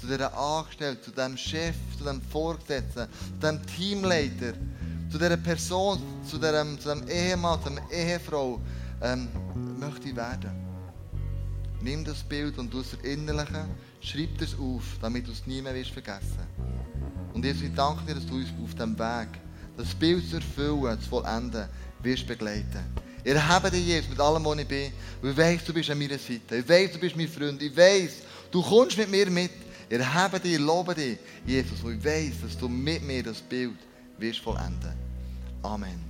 zu 0.00 0.06
dieser 0.06 0.36
Angestellten, 0.36 1.02
zu 1.02 1.10
diesem 1.10 1.36
Chef, 1.36 1.74
zu 1.98 2.04
diesem 2.04 2.22
Vorgesetzten, 2.22 3.06
zu 3.40 3.40
diesem 3.40 3.66
Teamleiter 3.66 4.54
zu 5.10 5.18
dieser 5.18 5.36
Person, 5.36 6.00
zu 6.24 6.38
diesem, 6.38 6.78
zu 6.78 6.94
diesem 6.94 7.08
Ehemann, 7.08 7.60
zu 7.62 7.70
dieser 7.70 7.90
Ehefrau 7.90 8.60
ähm, 9.02 9.28
möchte 9.78 10.08
ich 10.08 10.16
werden. 10.16 10.50
Nimm 11.82 12.04
das 12.04 12.22
Bild 12.22 12.58
und 12.58 12.72
du 12.72 12.80
es 12.80 12.90
verinnerlichen, 12.90 13.64
schreib 14.00 14.40
es 14.40 14.54
auf, 14.54 14.84
damit 15.02 15.26
du 15.26 15.32
es 15.32 15.46
nie 15.46 15.60
mehr 15.60 15.74
wirst 15.74 15.90
vergessen 15.90 16.46
Und 17.32 17.44
Jesus, 17.44 17.62
ich 17.62 17.74
danke 17.74 18.04
dir, 18.06 18.14
dass 18.14 18.26
du 18.26 18.36
uns 18.36 18.48
auf 18.62 18.74
dem 18.74 18.96
Weg, 18.98 19.28
das 19.76 19.94
Bild 19.94 20.28
zu 20.28 20.36
erfüllen, 20.36 21.00
zu 21.00 21.08
vollenden, 21.08 21.68
wirst 22.02 22.26
begleiten. 22.26 22.84
Ich 23.24 23.32
erhebe 23.32 23.70
dich, 23.70 23.86
Jesus, 23.86 24.10
mit 24.10 24.20
allem, 24.20 24.44
was 24.44 24.58
ich 24.58 24.68
bin. 24.68 24.92
Und 25.22 25.30
ich 25.30 25.36
weiss, 25.36 25.64
du 25.64 25.74
bist 25.74 25.90
an 25.90 25.98
meiner 25.98 26.18
Seite. 26.18 26.56
Ich 26.56 26.68
weiss, 26.68 26.92
du 26.92 26.98
bist 26.98 27.16
mein 27.16 27.28
Freund. 27.28 27.60
Ich 27.60 27.76
weiss, 27.76 28.12
du 28.50 28.62
kommst 28.62 28.96
mit 28.96 29.10
mir 29.10 29.28
mit. 29.30 29.50
Ich 29.90 29.98
erhebe 29.98 30.38
dich, 30.38 30.56
lobe 30.56 30.94
dich, 30.94 31.18
Jesus. 31.44 31.82
Und 31.82 31.98
ich 31.98 32.04
weiss, 32.04 32.40
dass 32.40 32.56
du 32.56 32.68
mit 32.68 33.02
mir 33.02 33.24
das 33.24 33.40
Bild 33.40 33.74
wirst 34.18 34.38
vollenden. 34.38 34.94
Amen. 35.64 35.98